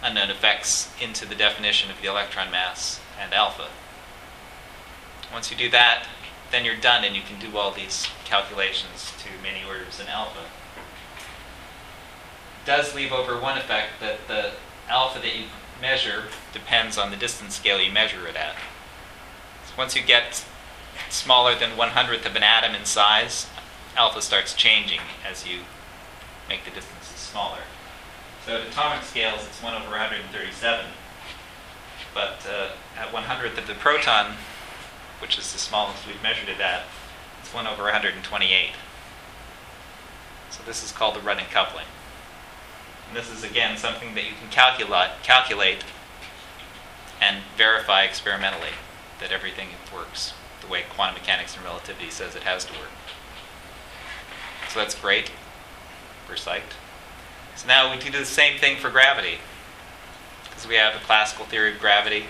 unknown 0.00 0.30
effects 0.30 0.88
into 1.02 1.26
the 1.26 1.34
definition 1.34 1.90
of 1.90 2.00
the 2.00 2.08
electron 2.08 2.52
mass 2.52 3.00
and 3.20 3.34
alpha. 3.34 3.66
Once 5.32 5.50
you 5.50 5.56
do 5.56 5.68
that, 5.70 6.06
then 6.52 6.64
you're 6.64 6.76
done 6.76 7.02
and 7.02 7.16
you 7.16 7.22
can 7.22 7.40
do 7.40 7.58
all 7.58 7.72
these 7.72 8.06
calculations 8.24 9.12
to 9.18 9.42
many 9.42 9.64
orders 9.66 9.98
in 9.98 10.06
alpha. 10.06 10.44
Does 12.66 12.94
leave 12.94 13.12
over 13.12 13.40
one 13.40 13.56
effect 13.56 14.00
that 14.00 14.26
the 14.28 14.52
alpha 14.88 15.20
that 15.20 15.36
you 15.36 15.46
measure 15.80 16.24
depends 16.52 16.98
on 16.98 17.10
the 17.10 17.16
distance 17.16 17.56
scale 17.56 17.80
you 17.80 17.92
measure 17.92 18.26
it 18.26 18.36
at. 18.36 18.56
So 19.66 19.74
once 19.78 19.94
you 19.94 20.02
get 20.02 20.44
smaller 21.08 21.54
than 21.58 21.76
one 21.76 21.90
hundredth 21.90 22.26
of 22.26 22.36
an 22.36 22.42
atom 22.42 22.74
in 22.74 22.84
size, 22.84 23.46
alpha 23.96 24.20
starts 24.20 24.52
changing 24.52 25.00
as 25.28 25.46
you 25.46 25.60
make 26.48 26.64
the 26.64 26.70
distances 26.70 27.16
smaller. 27.16 27.60
So 28.44 28.56
at 28.56 28.66
atomic 28.66 29.02
scales, 29.02 29.44
it's 29.46 29.62
1 29.62 29.74
over 29.74 29.90
137. 29.90 30.86
But 32.14 32.46
uh, 32.48 32.70
at 32.96 33.12
one 33.12 33.24
hundredth 33.24 33.58
of 33.58 33.66
the 33.66 33.74
proton, 33.74 34.36
which 35.20 35.36
is 35.36 35.52
the 35.52 35.58
smallest 35.58 36.06
we've 36.06 36.22
measured 36.22 36.48
it 36.48 36.60
at, 36.60 36.84
it's 37.40 37.52
1 37.52 37.66
over 37.66 37.82
128. 37.82 38.70
So 40.50 40.62
this 40.64 40.84
is 40.84 40.92
called 40.92 41.16
the 41.16 41.20
running 41.20 41.46
coupling. 41.50 41.86
And 43.08 43.16
this 43.16 43.30
is 43.30 43.44
again 43.44 43.76
something 43.76 44.14
that 44.14 44.24
you 44.24 44.32
can 44.40 44.50
calculate, 44.50 45.10
calculate 45.22 45.84
and 47.20 47.42
verify 47.56 48.02
experimentally 48.02 48.74
that 49.20 49.32
everything 49.32 49.68
works 49.94 50.34
the 50.60 50.66
way 50.66 50.82
quantum 50.94 51.14
mechanics 51.14 51.56
and 51.56 51.64
relativity 51.64 52.10
says 52.10 52.34
it 52.34 52.42
has 52.42 52.64
to 52.64 52.72
work. 52.72 52.90
So 54.68 54.80
that's 54.80 54.94
great. 54.94 55.30
We're 56.28 56.34
psyched. 56.34 56.74
So 57.54 57.66
now 57.66 57.90
we 57.90 57.98
can 57.98 58.12
do 58.12 58.18
the 58.18 58.24
same 58.24 58.58
thing 58.58 58.76
for 58.76 58.90
gravity. 58.90 59.38
Because 60.44 60.66
we 60.66 60.74
have 60.74 60.94
a 60.94 61.04
classical 61.04 61.46
theory 61.46 61.74
of 61.74 61.80
gravity. 61.80 62.24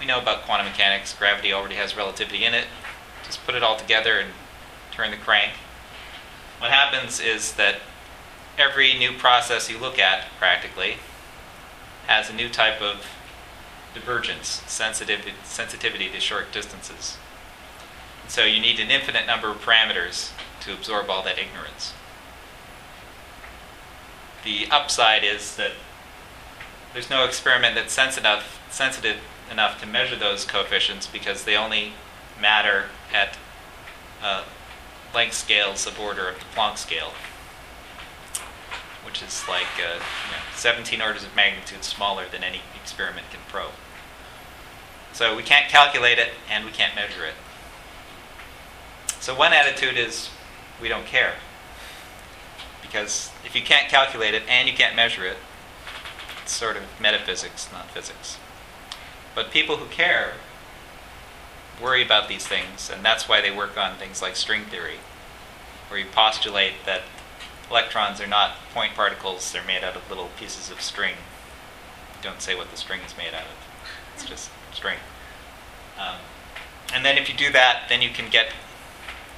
We 0.00 0.06
know 0.06 0.20
about 0.20 0.42
quantum 0.42 0.66
mechanics. 0.66 1.14
Gravity 1.14 1.52
already 1.52 1.74
has 1.74 1.96
relativity 1.96 2.44
in 2.44 2.54
it. 2.54 2.66
Just 3.24 3.44
put 3.44 3.54
it 3.54 3.62
all 3.62 3.76
together 3.76 4.18
and 4.18 4.30
turn 4.90 5.10
the 5.10 5.16
crank. 5.16 5.52
What 6.58 6.70
happens 6.70 7.20
is 7.20 7.52
that 7.54 7.76
every 8.58 8.94
new 8.98 9.12
process 9.12 9.70
you 9.70 9.78
look 9.78 9.98
at, 9.98 10.26
practically, 10.38 10.96
has 12.06 12.28
a 12.28 12.32
new 12.32 12.48
type 12.48 12.80
of 12.80 13.06
divergence, 13.94 14.62
sensitivity, 14.66 15.32
sensitivity 15.44 16.08
to 16.10 16.20
short 16.20 16.52
distances. 16.52 17.18
So 18.28 18.44
you 18.44 18.60
need 18.60 18.78
an 18.80 18.90
infinite 18.90 19.26
number 19.26 19.48
of 19.48 19.58
parameters 19.58 20.32
to 20.60 20.72
absorb 20.72 21.08
all 21.08 21.22
that 21.24 21.38
ignorance. 21.38 21.94
The 24.44 24.66
upside 24.70 25.24
is 25.24 25.56
that 25.56 25.72
there's 26.92 27.10
no 27.10 27.24
experiment 27.24 27.74
that's 27.74 27.92
sensitive, 27.92 28.44
sensitive 28.70 29.18
enough 29.50 29.80
to 29.80 29.86
measure 29.86 30.16
those 30.16 30.44
coefficients 30.44 31.06
because 31.06 31.44
they 31.44 31.56
only 31.56 31.92
matter 32.40 32.86
at 33.12 33.36
uh, 34.22 34.44
length 35.14 35.34
scales 35.34 35.86
of 35.86 35.98
order 35.98 36.28
of 36.28 36.38
the 36.38 36.44
Planck 36.54 36.78
scale, 36.78 37.12
which 39.08 39.22
is 39.22 39.42
like 39.48 39.66
uh, 39.78 39.94
you 39.94 40.32
know, 40.32 40.42
17 40.54 41.00
orders 41.00 41.24
of 41.24 41.34
magnitude 41.34 41.82
smaller 41.82 42.24
than 42.30 42.44
any 42.44 42.60
experiment 42.78 43.26
can 43.30 43.40
probe. 43.48 43.72
So 45.14 45.34
we 45.34 45.42
can't 45.42 45.70
calculate 45.70 46.18
it 46.18 46.28
and 46.50 46.66
we 46.66 46.70
can't 46.70 46.94
measure 46.94 47.24
it. 47.24 47.32
So 49.18 49.34
one 49.34 49.54
attitude 49.54 49.96
is 49.96 50.28
we 50.80 50.88
don't 50.88 51.06
care. 51.06 51.36
Because 52.82 53.30
if 53.46 53.56
you 53.56 53.62
can't 53.62 53.88
calculate 53.88 54.34
it 54.34 54.42
and 54.46 54.68
you 54.68 54.74
can't 54.74 54.94
measure 54.94 55.24
it, 55.24 55.38
it's 56.42 56.52
sort 56.52 56.76
of 56.76 56.82
metaphysics, 57.00 57.70
not 57.72 57.90
physics. 57.90 58.36
But 59.34 59.50
people 59.50 59.78
who 59.78 59.86
care 59.86 60.34
worry 61.82 62.04
about 62.04 62.28
these 62.28 62.46
things, 62.46 62.90
and 62.92 63.02
that's 63.02 63.26
why 63.26 63.40
they 63.40 63.50
work 63.50 63.78
on 63.78 63.96
things 63.96 64.20
like 64.20 64.36
string 64.36 64.64
theory, 64.64 64.98
where 65.88 65.98
you 65.98 66.06
postulate 66.12 66.74
that 66.84 67.02
electrons 67.70 68.20
are 68.20 68.26
not 68.26 68.56
point 68.72 68.94
particles, 68.94 69.52
they're 69.52 69.64
made 69.64 69.84
out 69.84 69.96
of 69.96 70.08
little 70.08 70.30
pieces 70.38 70.70
of 70.70 70.80
string. 70.80 71.14
Don't 72.22 72.40
say 72.40 72.54
what 72.54 72.70
the 72.70 72.76
string 72.76 73.00
is 73.06 73.16
made 73.16 73.34
out 73.34 73.42
of, 73.42 73.56
it's 74.14 74.24
just 74.24 74.50
string. 74.72 74.98
Um, 75.98 76.16
and 76.94 77.04
then 77.04 77.18
if 77.18 77.28
you 77.28 77.36
do 77.36 77.52
that, 77.52 77.84
then 77.88 78.02
you 78.02 78.10
can 78.10 78.30
get 78.30 78.52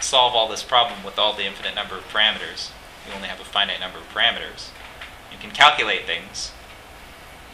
solve 0.00 0.34
all 0.34 0.48
this 0.48 0.62
problem 0.62 1.04
with 1.04 1.18
all 1.18 1.34
the 1.34 1.44
infinite 1.44 1.74
number 1.74 1.96
of 1.96 2.04
parameters. 2.08 2.70
You 3.06 3.14
only 3.14 3.28
have 3.28 3.40
a 3.40 3.44
finite 3.44 3.80
number 3.80 3.98
of 3.98 4.08
parameters. 4.14 4.70
You 5.32 5.38
can 5.38 5.50
calculate 5.50 6.06
things, 6.06 6.52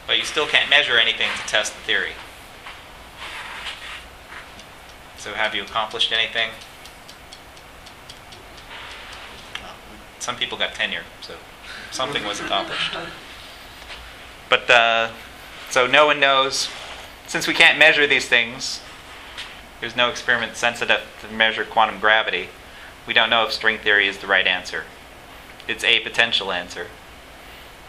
but 0.06 0.18
you 0.18 0.24
still 0.24 0.46
can't 0.46 0.70
measure 0.70 0.98
anything 0.98 1.28
to 1.40 1.46
test 1.46 1.74
the 1.74 1.80
theory. 1.80 2.12
So 5.18 5.32
have 5.32 5.54
you 5.54 5.62
accomplished 5.62 6.12
anything? 6.12 6.50
Some 10.26 10.34
people 10.34 10.58
got 10.58 10.74
tenure, 10.74 11.04
so 11.20 11.36
something 11.92 12.24
was 12.24 12.40
accomplished. 12.40 12.96
But 14.48 14.68
uh, 14.68 15.10
so 15.70 15.86
no 15.86 16.06
one 16.06 16.18
knows, 16.18 16.68
since 17.28 17.46
we 17.46 17.54
can't 17.54 17.78
measure 17.78 18.08
these 18.08 18.28
things, 18.28 18.80
there's 19.80 19.94
no 19.94 20.08
experiment 20.08 20.56
sensitive 20.56 21.02
to 21.20 21.32
measure 21.32 21.64
quantum 21.64 22.00
gravity. 22.00 22.48
We 23.06 23.14
don't 23.14 23.30
know 23.30 23.44
if 23.44 23.52
string 23.52 23.78
theory 23.78 24.08
is 24.08 24.18
the 24.18 24.26
right 24.26 24.48
answer. 24.48 24.84
It's 25.68 25.84
a 25.84 26.00
potential 26.00 26.50
answer. 26.50 26.88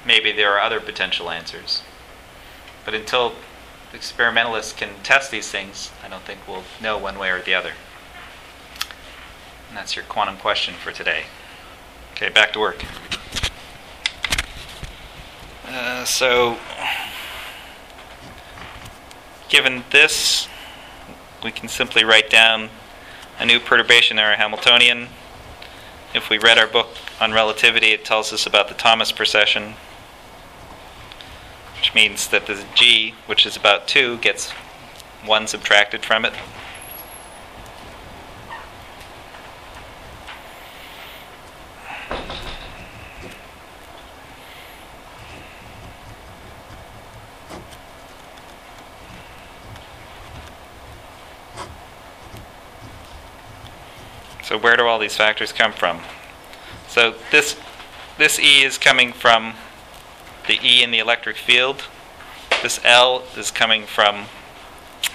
Maybe 0.05 0.31
there 0.31 0.53
are 0.53 0.59
other 0.59 0.79
potential 0.79 1.31
answers. 1.31 1.81
But 2.85 2.93
until 2.93 3.33
experimentalists 3.93 4.73
can 4.73 4.89
test 5.01 5.31
these 5.31 5.49
things, 5.49 5.89
I 6.03 6.07
don't 6.07 6.23
think 6.23 6.47
we'll 6.47 6.65
know 6.79 6.99
one 6.99 7.17
way 7.17 7.31
or 7.31 7.41
the 7.41 7.55
other. 7.55 7.73
And 9.69 9.77
that's 9.77 9.95
your 9.95 10.05
quantum 10.05 10.37
question 10.37 10.75
for 10.75 10.91
today. 10.91 11.25
Okay, 12.17 12.29
back 12.29 12.51
to 12.53 12.59
work. 12.59 12.83
Uh, 15.67 16.03
so, 16.03 16.57
given 19.49 19.83
this, 19.91 20.47
we 21.43 21.51
can 21.51 21.69
simply 21.69 22.03
write 22.03 22.31
down 22.31 22.69
a 23.37 23.45
new 23.45 23.59
perturbation 23.59 24.17
our 24.17 24.33
Hamiltonian. 24.35 25.09
If 26.15 26.31
we 26.31 26.39
read 26.39 26.57
our 26.57 26.65
book 26.65 26.87
on 27.21 27.33
relativity, 27.33 27.91
it 27.91 28.03
tells 28.03 28.33
us 28.33 28.47
about 28.47 28.67
the 28.67 28.73
Thomas 28.73 29.11
precession, 29.11 29.75
which 31.77 31.93
means 31.93 32.29
that 32.29 32.47
the 32.47 32.65
g, 32.73 33.13
which 33.27 33.45
is 33.45 33.55
about 33.55 33.87
2, 33.87 34.17
gets 34.17 34.49
1 35.23 35.45
subtracted 35.45 36.03
from 36.03 36.25
it. 36.25 36.33
So 54.47 54.57
where 54.57 54.77
do 54.77 54.85
all 54.85 54.97
these 54.97 55.17
factors 55.17 55.51
come 55.51 55.73
from? 55.73 55.99
So 56.87 57.15
this 57.31 57.57
this 58.17 58.39
E 58.39 58.63
is 58.63 58.77
coming 58.77 59.11
from 59.11 59.55
the 60.47 60.57
E 60.63 60.81
in 60.81 60.91
the 60.91 60.99
electric 60.99 61.35
field. 61.35 61.83
This 62.63 62.79
L 62.85 63.23
is 63.35 63.51
coming 63.51 63.85
from 63.85 64.27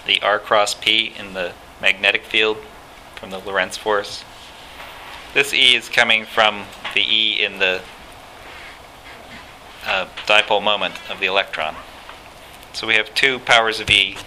the 0.05 0.21
R 0.21 0.39
cross 0.39 0.75
P 0.75 1.15
in 1.19 1.33
the 1.33 1.55
magnetic 1.81 2.25
field 2.25 2.59
from 3.15 3.31
the 3.31 3.39
Lorentz 3.39 3.79
force. 3.79 4.23
This 5.33 5.55
E 5.55 5.77
is 5.77 5.89
coming 5.89 6.27
from 6.27 6.67
the 6.93 7.01
E 7.01 7.43
in 7.43 7.59
the 7.59 7.81
uh, 9.87 10.09
dipole 10.27 10.63
moment 10.63 10.97
of 11.11 11.21
the 11.21 11.27
electron. 11.27 11.75
So 12.75 12.87
we 12.87 12.97
have 12.97 13.15
two 13.15 13.39
powers 13.39 13.81
of 13.81 13.89
E. 13.89 14.19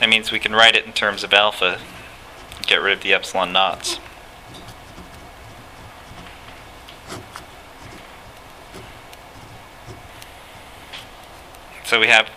That 0.00 0.08
means 0.08 0.32
we 0.32 0.38
can 0.38 0.54
write 0.54 0.74
it 0.74 0.86
in 0.86 0.94
terms 0.94 1.22
of 1.22 1.34
alpha, 1.34 1.82
get 2.62 2.80
rid 2.80 2.94
of 2.94 3.02
the 3.02 3.12
epsilon 3.12 3.52
naughts. 3.52 4.00
So 11.92 12.00
we 12.00 12.06
have, 12.06 12.30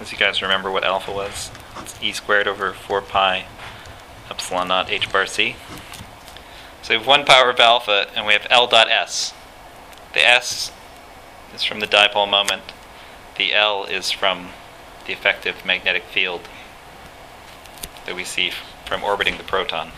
as 0.00 0.10
you 0.10 0.16
guys 0.16 0.40
remember 0.40 0.70
what 0.70 0.84
alpha 0.84 1.12
was, 1.12 1.50
it's 1.82 2.02
e 2.02 2.10
squared 2.10 2.48
over 2.48 2.72
4 2.72 3.02
pi 3.02 3.44
epsilon 4.30 4.68
naught 4.68 4.90
h 4.90 5.12
bar 5.12 5.26
c. 5.26 5.54
So 6.80 6.94
we 6.94 6.96
have 6.96 7.06
one 7.06 7.26
power 7.26 7.50
of 7.50 7.60
alpha, 7.60 8.06
and 8.16 8.26
we 8.26 8.32
have 8.32 8.46
L 8.48 8.66
dot 8.66 8.88
S. 8.90 9.34
The 10.14 10.26
S 10.26 10.72
is 11.54 11.62
from 11.62 11.80
the 11.80 11.86
dipole 11.86 12.26
moment. 12.26 12.72
The 13.36 13.52
L 13.52 13.84
is 13.84 14.10
from 14.10 14.52
the 15.06 15.12
effective 15.12 15.66
magnetic 15.66 16.04
field 16.04 16.48
that 18.06 18.16
we 18.16 18.24
see 18.24 18.50
from 18.86 19.04
orbiting 19.04 19.36
the 19.36 19.44
proton. 19.44 19.90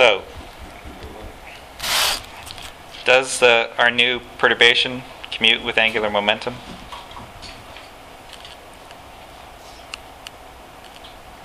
So, 0.00 0.22
does 3.04 3.42
uh, 3.42 3.68
our 3.76 3.90
new 3.90 4.20
perturbation 4.38 5.02
commute 5.30 5.62
with 5.62 5.76
angular 5.76 6.08
momentum? 6.08 6.54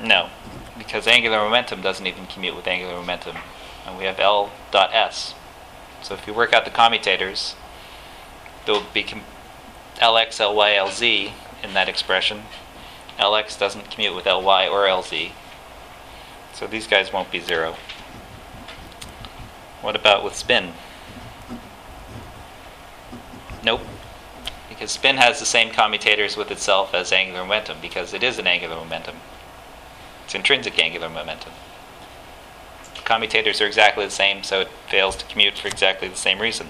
No, 0.01 0.30
because 0.78 1.06
angular 1.06 1.39
momentum 1.39 1.82
doesn't 1.82 2.08
even 2.08 2.28
commute 2.28 2.56
with 2.56 2.66
angular 2.66 2.93
momentum. 2.93 3.36
And 3.86 3.97
we 3.97 4.06
have 4.06 4.22
L 4.22 4.51
dot 4.72 4.91
S. 4.93 5.36
So 6.01 6.14
if 6.14 6.26
you 6.26 6.34
work 6.34 6.53
out 6.53 6.64
the 6.64 6.72
commutators, 6.72 7.56
there 8.66 8.76
will 8.76 8.86
be 8.93 9.03
com- 9.03 9.26
Lx, 9.99 10.39
Ly, 10.39 10.76
Lz 10.78 11.34
in 11.62 11.74
that 11.74 11.89
expression. 11.89 12.43
Lx 13.20 13.60
doesn't 13.60 13.91
commute 13.91 14.16
with 14.16 14.26
Ly 14.26 14.66
or 14.66 14.88
Lz. 14.88 15.32
So 16.53 16.68
these 16.68 16.88
guys 16.88 17.12
won't 17.12 17.30
be 17.30 17.41
zero. 17.41 17.76
What 19.86 19.96
about 19.96 20.24
with 20.24 20.36
spin? 20.36 20.74
Nope. 23.64 23.82
Because 24.68 24.90
spin 24.90 25.18
has 25.18 25.40
the 25.40 25.46
same 25.46 25.70
commutators 25.70 26.36
with 26.36 26.50
itself 26.50 26.96
as 26.96 27.12
angular 27.12 27.42
momentum 27.42 27.78
because 27.84 28.12
it 28.12 28.24
is 28.24 28.40
an 28.40 28.48
angular 28.48 28.76
momentum. 28.78 29.18
It's 30.24 30.34
intrinsic 30.34 30.80
angular 30.80 31.08
momentum. 31.08 31.52
The 32.96 33.02
commutators 33.02 33.62
are 33.62 33.68
exactly 33.68 34.04
the 34.04 34.10
same, 34.10 34.42
so 34.42 34.62
it 34.62 34.70
fails 34.88 35.16
to 35.18 35.26
commute 35.26 35.60
for 35.60 35.68
exactly 35.68 36.08
the 36.08 36.16
same 36.16 36.42
reason. 36.42 36.70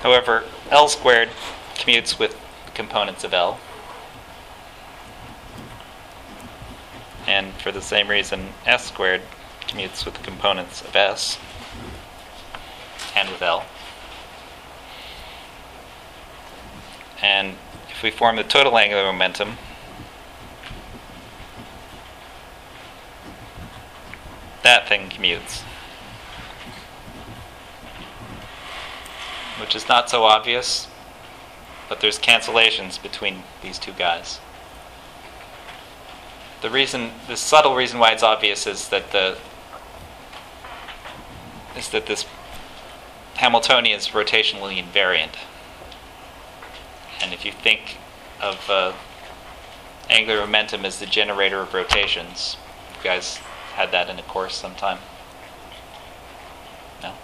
However, 0.00 0.44
L 0.70 0.88
squared 0.88 1.28
commutes 1.74 2.18
with 2.18 2.34
components 2.72 3.24
of 3.24 3.34
L. 3.34 3.60
And 7.26 7.52
for 7.56 7.70
the 7.70 7.82
same 7.82 8.08
reason, 8.08 8.54
S 8.64 8.86
squared 8.86 9.20
commutes 9.72 10.04
with 10.04 10.14
the 10.14 10.22
components 10.22 10.82
of 10.82 10.94
S 10.94 11.38
and 13.16 13.28
with 13.30 13.40
L. 13.40 13.64
And 17.22 17.56
if 17.88 18.02
we 18.02 18.10
form 18.10 18.36
the 18.36 18.42
total 18.42 18.76
angular 18.76 19.04
momentum, 19.04 19.56
that 24.62 24.88
thing 24.88 25.08
commutes. 25.08 25.62
Which 29.60 29.74
is 29.74 29.88
not 29.88 30.10
so 30.10 30.24
obvious, 30.24 30.88
but 31.88 32.00
there's 32.00 32.18
cancellations 32.18 33.00
between 33.00 33.44
these 33.62 33.78
two 33.78 33.92
guys. 33.92 34.40
The 36.60 36.70
reason, 36.70 37.12
the 37.26 37.36
subtle 37.36 37.74
reason 37.74 37.98
why 37.98 38.12
it's 38.12 38.22
obvious 38.22 38.66
is 38.66 38.88
that 38.88 39.12
the 39.12 39.38
is 41.76 41.88
that 41.90 42.06
this 42.06 42.26
Hamiltonian 43.36 43.98
is 43.98 44.08
rotationally 44.08 44.82
invariant. 44.82 45.34
And 47.20 47.32
if 47.32 47.44
you 47.44 47.52
think 47.52 47.98
of 48.40 48.68
uh, 48.68 48.92
angular 50.10 50.40
momentum 50.40 50.84
as 50.84 50.98
the 50.98 51.06
generator 51.06 51.60
of 51.60 51.72
rotations, 51.72 52.56
you 52.96 53.02
guys 53.02 53.36
had 53.74 53.90
that 53.92 54.08
in 54.10 54.18
a 54.18 54.22
course 54.22 54.54
sometime? 54.54 54.98
No? 57.02 57.14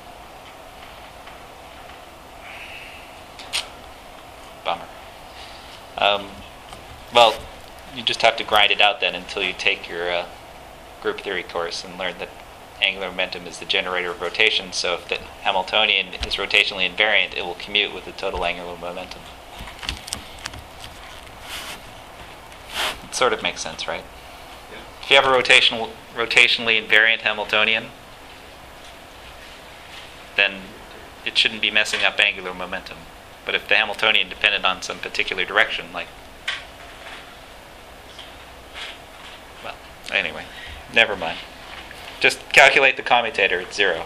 Bummer. 4.64 4.86
Um, 5.98 6.28
well, 7.12 7.34
you 7.94 8.02
just 8.02 8.22
have 8.22 8.36
to 8.36 8.44
grind 8.44 8.70
it 8.70 8.80
out 8.80 9.00
then 9.00 9.14
until 9.14 9.42
you 9.42 9.52
take 9.52 9.88
your 9.88 10.10
uh, 10.10 10.26
group 11.02 11.20
theory 11.20 11.42
course 11.42 11.84
and 11.84 11.98
learn 11.98 12.14
that 12.18 12.28
angular 12.80 13.10
momentum 13.10 13.46
is 13.46 13.58
the 13.58 13.64
generator 13.64 14.10
of 14.10 14.20
rotation. 14.20 14.72
So 14.72 14.94
if 14.94 15.08
the 15.08 15.16
Hamiltonian 15.42 16.14
is 16.26 16.36
rotationally 16.36 16.88
invariant, 16.88 17.36
it 17.36 17.44
will 17.44 17.54
commute 17.54 17.94
with 17.94 18.04
the 18.04 18.12
total 18.12 18.44
angular 18.44 18.76
momentum. 18.76 19.22
It 23.04 23.14
sort 23.14 23.32
of 23.32 23.42
makes 23.42 23.60
sense, 23.60 23.88
right? 23.88 24.04
If 25.02 25.10
you 25.10 25.16
have 25.16 25.24
a 25.24 25.28
rotational, 25.28 25.90
rotationally 26.14 26.84
invariant 26.84 27.20
Hamiltonian, 27.20 27.86
then 30.36 30.60
it 31.24 31.36
shouldn't 31.36 31.62
be 31.62 31.70
messing 31.70 32.04
up 32.04 32.20
angular 32.20 32.52
momentum. 32.52 32.98
But 33.44 33.54
if 33.54 33.66
the 33.66 33.76
Hamiltonian 33.76 34.28
depended 34.28 34.64
on 34.64 34.82
some 34.82 34.98
particular 34.98 35.44
direction, 35.46 35.92
like, 35.92 36.08
well, 39.64 39.74
anyway, 40.12 40.44
never 40.92 41.16
mind. 41.16 41.38
Just 42.20 42.40
calculate 42.52 42.96
the 42.96 43.02
commutator 43.02 43.60
at 43.60 43.72
zero. 43.72 44.04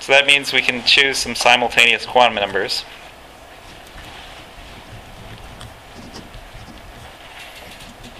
So 0.00 0.12
that 0.12 0.26
means 0.26 0.52
we 0.52 0.62
can 0.62 0.84
choose 0.84 1.18
some 1.18 1.34
simultaneous 1.34 2.06
quantum 2.06 2.36
numbers. 2.36 2.84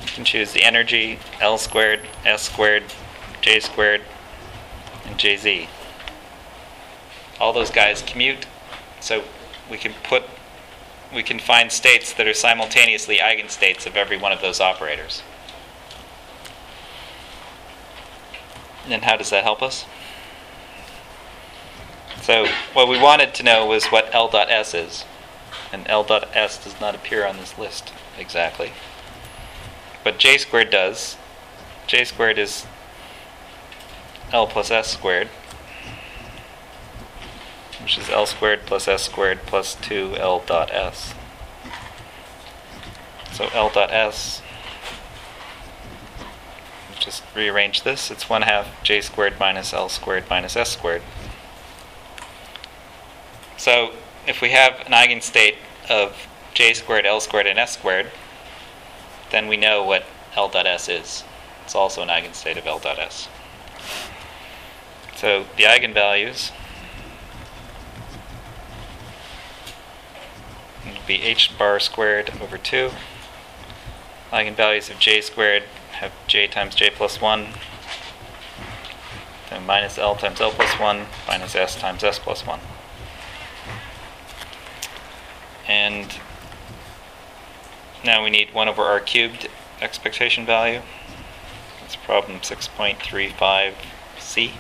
You 0.02 0.08
can 0.08 0.24
choose 0.24 0.52
the 0.52 0.64
energy, 0.64 1.20
L 1.40 1.58
squared, 1.58 2.00
S 2.24 2.42
squared, 2.42 2.82
J 3.40 3.60
squared, 3.60 4.02
and 5.04 5.16
JZ. 5.16 5.68
All 7.38 7.52
those 7.52 7.70
guys 7.70 8.02
commute, 8.02 8.46
so 9.00 9.22
we 9.70 9.78
can 9.78 9.94
put, 10.02 10.24
we 11.14 11.22
can 11.22 11.38
find 11.38 11.70
states 11.70 12.12
that 12.14 12.26
are 12.26 12.34
simultaneously 12.34 13.18
eigenstates 13.18 13.86
of 13.86 13.96
every 13.96 14.16
one 14.16 14.32
of 14.32 14.40
those 14.40 14.60
operators. 14.60 15.22
And 18.88 19.04
how 19.04 19.16
does 19.16 19.30
that 19.30 19.44
help 19.44 19.62
us? 19.62 19.84
So 22.22 22.46
what 22.72 22.88
we 22.88 22.98
wanted 22.98 23.34
to 23.34 23.42
know 23.42 23.66
was 23.66 23.86
what 23.86 24.14
L 24.14 24.28
dot 24.28 24.50
S 24.50 24.74
is. 24.74 25.04
And 25.72 25.86
L 25.88 26.04
dot 26.04 26.28
S 26.34 26.62
does 26.62 26.80
not 26.80 26.94
appear 26.94 27.26
on 27.26 27.36
this 27.36 27.58
list 27.58 27.92
exactly. 28.18 28.72
But 30.04 30.18
J 30.18 30.38
squared 30.38 30.70
does. 30.70 31.16
J 31.86 32.04
squared 32.04 32.38
is 32.38 32.66
L 34.32 34.46
plus 34.46 34.70
S 34.70 34.90
squared. 34.90 35.28
Which 37.82 37.98
is 37.98 38.10
L 38.10 38.26
squared 38.26 38.66
plus 38.66 38.88
S 38.88 39.04
squared 39.04 39.40
plus 39.46 39.76
2 39.76 40.16
L 40.16 40.42
dot 40.44 40.72
S. 40.72 41.14
So 43.32 43.48
L 43.54 43.70
dot 43.70 43.92
S 43.92 44.42
just 47.06 47.22
rearrange 47.36 47.84
this. 47.84 48.10
It's 48.10 48.28
1 48.28 48.42
half 48.42 48.82
j 48.82 49.00
squared 49.00 49.38
minus 49.38 49.72
l 49.72 49.88
squared 49.88 50.24
minus 50.28 50.56
s 50.56 50.72
squared. 50.72 51.02
So 53.56 53.92
if 54.26 54.42
we 54.42 54.50
have 54.50 54.80
an 54.84 54.92
eigenstate 54.92 55.54
of 55.88 56.26
j 56.52 56.74
squared, 56.74 57.06
l 57.06 57.20
squared, 57.20 57.46
and 57.46 57.58
s 57.58 57.74
squared, 57.74 58.10
then 59.30 59.46
we 59.46 59.56
know 59.56 59.84
what 59.84 60.04
l 60.34 60.48
dot 60.48 60.66
s 60.66 60.88
is. 60.88 61.22
It's 61.64 61.76
also 61.76 62.02
an 62.02 62.10
eigenstate 62.10 62.58
of 62.58 62.66
l 62.66 62.80
dot 62.80 62.98
s. 62.98 63.28
So 65.14 65.46
the 65.56 65.62
eigenvalues 65.62 66.50
will 70.84 71.06
be 71.06 71.22
h 71.22 71.56
bar 71.56 71.78
squared 71.78 72.32
over 72.42 72.58
2. 72.58 72.90
Eigenvalues 74.32 74.90
of 74.90 74.98
j 74.98 75.20
squared 75.20 75.62
have 75.96 76.12
j 76.26 76.46
times 76.46 76.74
j 76.74 76.90
plus 76.90 77.20
1, 77.20 77.46
then 79.50 79.66
minus 79.66 79.98
l 79.98 80.14
times 80.14 80.40
l 80.40 80.50
plus 80.50 80.78
1, 80.78 81.06
minus 81.26 81.54
s 81.54 81.76
times 81.76 82.04
s 82.04 82.18
plus 82.18 82.46
1. 82.46 82.60
And 85.68 86.18
now 88.04 88.22
we 88.22 88.30
need 88.30 88.54
1 88.54 88.68
over 88.68 88.82
r 88.82 89.00
cubed 89.00 89.48
expectation 89.80 90.46
value. 90.46 90.82
That's 91.80 91.96
problem 91.96 92.40
6.35c. 92.40 94.42
you 94.42 94.50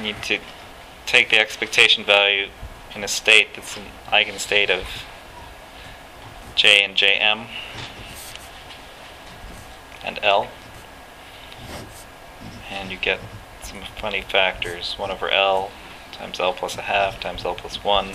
need 0.00 0.22
to 0.24 0.38
take 1.06 1.30
the 1.30 1.38
expectation 1.38 2.04
value 2.04 2.48
in 2.94 3.04
a 3.04 3.08
state 3.08 3.48
that's 3.54 3.76
an 3.76 3.84
eigenstate 4.10 4.70
of 4.70 4.86
J 6.54 6.82
and 6.82 6.94
Jm 6.94 7.46
and 10.04 10.18
L. 10.22 10.48
And 12.70 12.90
you 12.90 12.96
get 12.96 13.20
some 13.62 13.80
funny 13.96 14.22
factors. 14.22 14.94
1 14.96 15.10
over 15.10 15.30
L 15.30 15.70
times 16.12 16.40
L 16.40 16.52
plus 16.52 16.76
a 16.76 16.82
half 16.82 17.20
times 17.20 17.44
L 17.44 17.54
plus 17.54 17.82
1. 17.82 18.12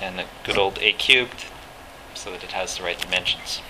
And 0.00 0.20
a 0.20 0.26
good 0.44 0.58
old 0.58 0.78
A 0.80 0.92
cubed 0.92 1.46
so 2.14 2.30
that 2.30 2.42
it 2.44 2.52
has 2.52 2.76
the 2.76 2.84
right 2.84 2.98
dimensions. 2.98 3.60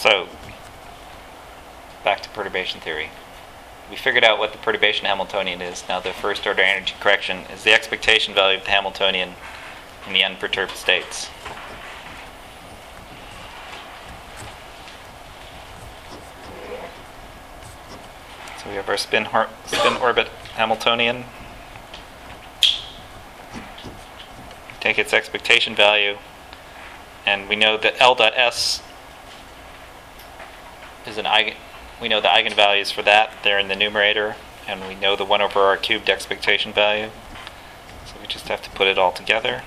So, 0.00 0.28
back 2.04 2.22
to 2.22 2.30
perturbation 2.30 2.80
theory. 2.80 3.10
We 3.90 3.96
figured 3.96 4.24
out 4.24 4.38
what 4.38 4.52
the 4.52 4.56
perturbation 4.56 5.04
Hamiltonian 5.04 5.60
is. 5.60 5.84
Now, 5.90 6.00
the 6.00 6.14
first 6.14 6.46
order 6.46 6.62
energy 6.62 6.94
correction 6.98 7.40
is 7.52 7.64
the 7.64 7.74
expectation 7.74 8.32
value 8.32 8.56
of 8.56 8.64
the 8.64 8.70
Hamiltonian 8.70 9.34
in 10.06 10.14
the 10.14 10.24
unperturbed 10.24 10.74
states. 10.74 11.28
So 18.56 18.70
we 18.70 18.76
have 18.76 18.88
our 18.88 18.96
spin, 18.96 19.26
har- 19.26 19.50
spin 19.66 19.98
orbit 19.98 20.28
Hamiltonian. 20.54 21.24
Take 24.80 24.98
its 24.98 25.12
expectation 25.12 25.76
value, 25.76 26.16
and 27.26 27.50
we 27.50 27.56
know 27.56 27.76
that 27.76 28.00
L 28.00 28.14
dot 28.14 28.32
S 28.34 28.80
is 31.06 31.18
an 31.18 31.24
eigen. 31.24 31.54
We 32.00 32.08
know 32.08 32.20
the 32.20 32.28
eigenvalues 32.28 32.92
for 32.92 33.02
that. 33.02 33.32
They're 33.42 33.58
in 33.58 33.68
the 33.68 33.76
numerator, 33.76 34.36
and 34.66 34.86
we 34.86 34.94
know 34.94 35.16
the 35.16 35.24
one 35.24 35.40
over 35.42 35.60
r 35.60 35.76
cubed 35.76 36.08
expectation 36.08 36.72
value. 36.72 37.10
So 38.06 38.14
we 38.20 38.26
just 38.26 38.48
have 38.48 38.62
to 38.62 38.70
put 38.70 38.86
it 38.86 38.98
all 38.98 39.12
together. 39.12 39.62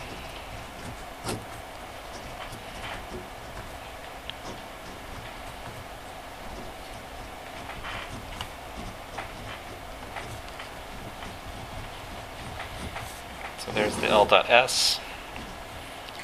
So 13.60 13.72
there's 13.72 13.96
the 13.98 14.08
L 14.08 14.26
dot 14.26 14.50
S, 14.50 15.00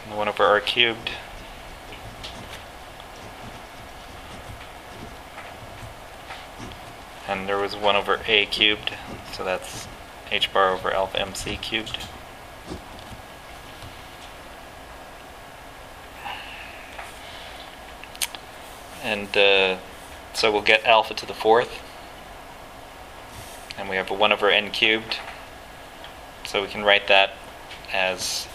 and 0.04 0.12
the 0.12 0.18
one 0.18 0.28
over 0.28 0.44
r 0.44 0.60
cubed. 0.60 1.12
And 7.30 7.48
there 7.48 7.60
was 7.60 7.76
1 7.76 7.96
over 7.96 8.22
a 8.26 8.48
cubed, 8.48 8.92
so 9.34 9.44
that's 9.44 9.88
h 10.32 10.52
bar 10.52 10.74
over 10.74 10.92
alpha 10.92 11.20
mc 11.20 11.58
cubed. 11.58 12.00
And 19.04 19.38
uh, 19.38 19.78
so 20.34 20.52
we'll 20.52 20.64
get 20.64 20.84
alpha 20.86 21.14
to 21.14 21.28
the 21.28 21.36
fourth. 21.36 21.84
And 23.78 23.88
we 23.90 23.96
have 23.96 24.10
a 24.10 24.16
1 24.16 24.32
over 24.32 24.50
n 24.50 24.72
cubed. 24.72 25.20
So 26.46 26.64
we 26.64 26.68
can 26.68 26.84
write 26.84 27.08
that 27.10 27.36
as 27.94 28.48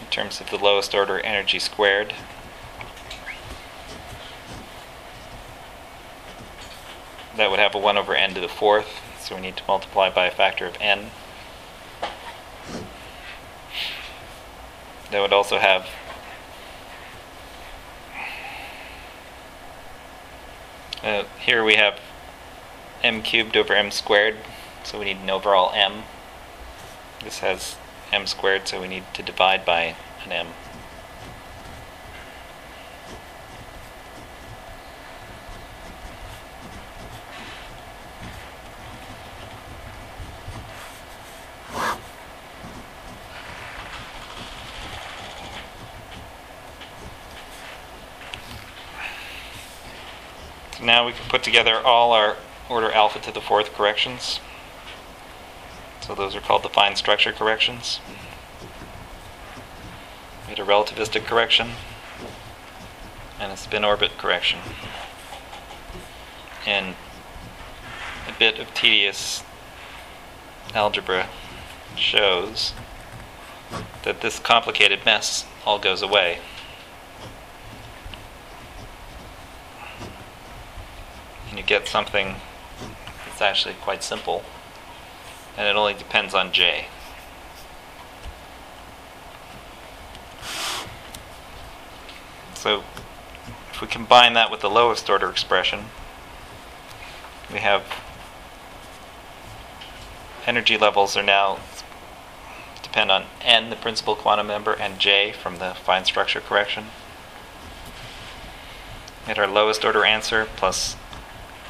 in 0.00 0.06
terms 0.06 0.40
of 0.40 0.48
the 0.48 0.56
lowest 0.56 0.94
order 0.94 1.20
energy 1.20 1.58
squared. 1.58 2.14
That 7.36 7.50
would 7.50 7.58
have 7.58 7.74
a 7.74 7.78
1 7.78 7.96
over 7.96 8.14
n 8.14 8.34
to 8.34 8.40
the 8.40 8.48
fourth, 8.48 9.00
so 9.20 9.34
we 9.34 9.40
need 9.40 9.56
to 9.56 9.62
multiply 9.66 10.10
by 10.10 10.26
a 10.26 10.30
factor 10.30 10.66
of 10.66 10.76
n. 10.80 11.10
That 15.10 15.20
would 15.20 15.32
also 15.32 15.58
have 15.58 15.88
uh, 21.02 21.24
here 21.40 21.62
we 21.62 21.76
have 21.76 22.00
m 23.02 23.22
cubed 23.22 23.56
over 23.56 23.74
m 23.74 23.90
squared, 23.90 24.36
so 24.82 24.98
we 24.98 25.04
need 25.06 25.18
an 25.18 25.30
overall 25.30 25.72
m. 25.74 26.04
This 27.22 27.40
has 27.40 27.76
m 28.12 28.26
squared, 28.26 28.66
so 28.68 28.80
we 28.80 28.88
need 28.88 29.04
to 29.14 29.22
divide 29.22 29.64
by 29.64 29.96
an 30.24 30.32
m. 30.32 30.46
So 50.78 50.84
now 50.84 51.06
we 51.06 51.12
can 51.12 51.23
put 51.34 51.42
together 51.42 51.80
all 51.80 52.12
our 52.12 52.36
order 52.70 52.92
alpha 52.92 53.18
to 53.18 53.32
the 53.32 53.40
fourth 53.40 53.72
corrections. 53.74 54.38
So 56.00 56.14
those 56.14 56.36
are 56.36 56.40
called 56.40 56.62
the 56.62 56.68
fine 56.68 56.94
structure 56.94 57.32
corrections. 57.32 57.98
We 60.44 60.50
had 60.50 60.60
a 60.60 60.64
relativistic 60.64 61.24
correction 61.24 61.70
and 63.40 63.50
a 63.50 63.56
spin 63.56 63.84
orbit 63.84 64.16
correction. 64.16 64.60
And 66.64 66.94
a 68.28 68.38
bit 68.38 68.60
of 68.60 68.72
tedious 68.72 69.42
algebra 70.72 71.28
shows 71.96 72.74
that 74.04 74.20
this 74.20 74.38
complicated 74.38 75.04
mess 75.04 75.46
all 75.66 75.80
goes 75.80 76.00
away. 76.00 76.38
and 81.53 81.53
you 81.53 81.53
get 81.66 81.88
something 81.88 82.36
that's 83.26 83.40
actually 83.40 83.74
quite 83.74 84.02
simple, 84.02 84.44
and 85.56 85.66
it 85.66 85.76
only 85.76 85.94
depends 85.94 86.34
on 86.34 86.52
j. 86.52 86.86
So 92.54 92.82
if 93.72 93.80
we 93.80 93.86
combine 93.86 94.32
that 94.34 94.50
with 94.50 94.60
the 94.60 94.70
lowest 94.70 95.10
order 95.10 95.28
expression, 95.28 95.86
we 97.52 97.58
have 97.58 97.84
energy 100.46 100.78
levels 100.78 101.16
are 101.16 101.22
now 101.22 101.58
depend 102.82 103.10
on 103.10 103.24
n, 103.42 103.70
the 103.70 103.76
principal 103.76 104.14
quantum 104.14 104.46
number, 104.46 104.72
and 104.72 105.00
j 105.00 105.32
from 105.32 105.58
the 105.58 105.74
fine 105.74 106.04
structure 106.04 106.40
correction. 106.40 106.86
Get 109.26 109.38
our 109.38 109.48
lowest 109.48 109.84
order 109.84 110.04
answer 110.04 110.46
plus 110.56 110.96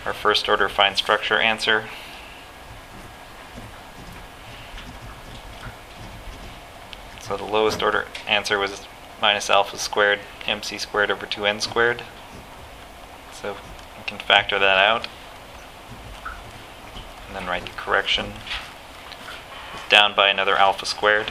our 0.05 0.13
first 0.13 0.49
order 0.49 0.69
fine 0.69 0.97
structure 0.97 1.39
answer. 1.39 1.85
So 7.21 7.37
the 7.37 7.45
lowest 7.45 7.83
order 7.83 8.07
answer 8.27 8.59
was 8.59 8.83
minus 9.23 9.49
alpha 9.49 9.79
squared 9.79 10.21
mc 10.47 10.77
squared 10.79 11.11
over 11.11 11.27
2n 11.27 11.63
squared. 11.63 12.03
So 13.33 13.57
we 13.97 14.05
can 14.05 14.19
factor 14.19 14.59
that 14.59 14.79
out. 14.79 15.09
And 17.27 17.37
then 17.37 17.47
write 17.47 17.65
the 17.65 17.73
correction. 17.73 18.33
Down 19.89 20.15
by 20.15 20.29
another 20.29 20.57
alpha 20.57 20.87
squared. 20.87 21.31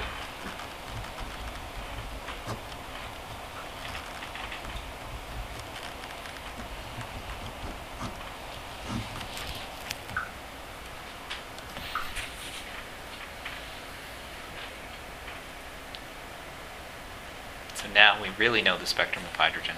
So 17.76 17.90
now 17.94 18.22
we 18.22 18.30
really 18.44 18.62
know 18.62 18.78
the 18.78 18.86
spectrum 18.86 19.24
of 19.24 19.34
hydrogen. 19.38 19.78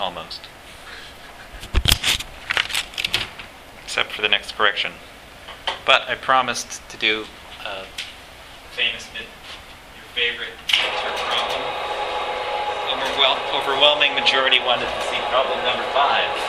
Almost. 0.00 0.40
Except 3.84 4.10
for 4.10 4.22
the 4.22 4.28
next 4.30 4.56
correction. 4.56 4.92
But 5.84 6.08
I 6.08 6.14
promised 6.14 6.80
to 6.88 6.96
do 6.96 7.26
a 7.60 7.84
famous 8.72 9.06
mid, 9.12 9.28
your 10.00 10.08
favorite 10.16 10.56
answer 10.80 11.12
problem. 11.28 11.60
Overwhel- 12.88 13.60
overwhelming 13.60 14.14
majority 14.14 14.58
wanted 14.58 14.88
to 14.88 15.02
see 15.12 15.20
problem 15.28 15.58
number 15.68 15.84
five. 15.92 16.47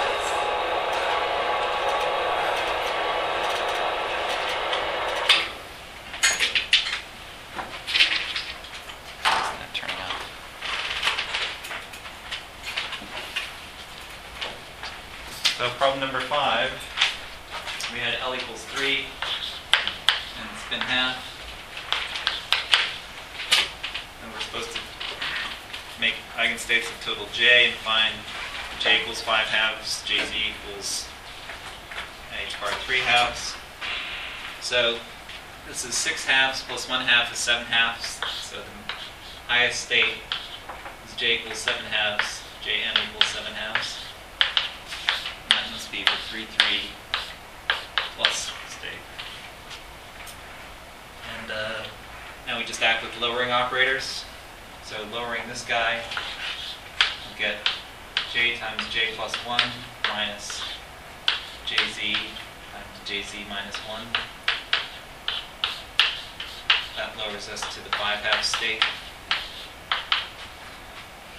Problem 15.89 16.11
number 16.11 16.27
five, 16.27 16.69
we 17.91 17.97
had 17.97 18.13
L 18.21 18.35
equals 18.35 18.63
three, 18.65 19.05
and 20.37 20.57
spin 20.59 20.79
half. 20.81 21.17
And 24.21 24.31
we're 24.31 24.39
supposed 24.39 24.69
to 24.69 24.79
make 25.99 26.13
eigenstates 26.37 26.85
of 26.93 27.03
total 27.03 27.25
j 27.33 27.69
and 27.69 27.73
find 27.77 28.13
j 28.79 29.01
equals 29.01 29.19
five 29.21 29.47
halves, 29.47 30.03
jz 30.05 30.29
equals 30.29 31.07
h 32.39 32.53
bar 32.61 32.69
three 32.85 32.99
halves. 32.99 33.55
So 34.61 34.99
this 35.67 35.85
is 35.85 35.95
six 35.95 36.23
halves 36.23 36.63
plus 36.69 36.87
one 36.87 37.03
half 37.03 37.33
is 37.33 37.39
seven 37.39 37.65
halves. 37.65 38.21
So 38.43 38.57
the 38.57 38.93
highest 39.47 39.85
state 39.85 40.21
is 41.07 41.15
j 41.15 41.39
equals 41.39 41.57
seven 41.57 41.85
halves, 41.85 42.43
jm 42.61 42.93
equals 43.09 43.25
seven 43.25 43.53
halves. 43.53 43.98
The 46.05 46.11
three 46.29 46.45
three 46.45 46.79
plus 48.15 48.53
state. 48.69 49.03
And 51.41 51.51
uh, 51.51 51.83
now 52.47 52.57
we 52.57 52.63
just 52.63 52.81
act 52.81 53.03
with 53.03 53.19
lowering 53.19 53.51
operators. 53.51 54.23
So 54.83 54.95
lowering 55.11 55.41
this 55.49 55.65
guy, 55.65 55.99
we'll 57.27 57.37
get 57.37 57.57
j 58.33 58.55
times 58.55 58.87
j 58.89 59.09
plus 59.17 59.35
1 59.45 59.59
minus 60.07 60.61
jz 61.65 62.13
times 62.13 62.99
jz 63.05 63.49
minus 63.49 63.75
1. 63.75 64.01
That 66.95 67.17
lowers 67.17 67.49
us 67.49 67.61
to 67.75 67.83
the 67.83 67.89
5 67.97 68.19
half 68.19 68.45
state. 68.45 68.83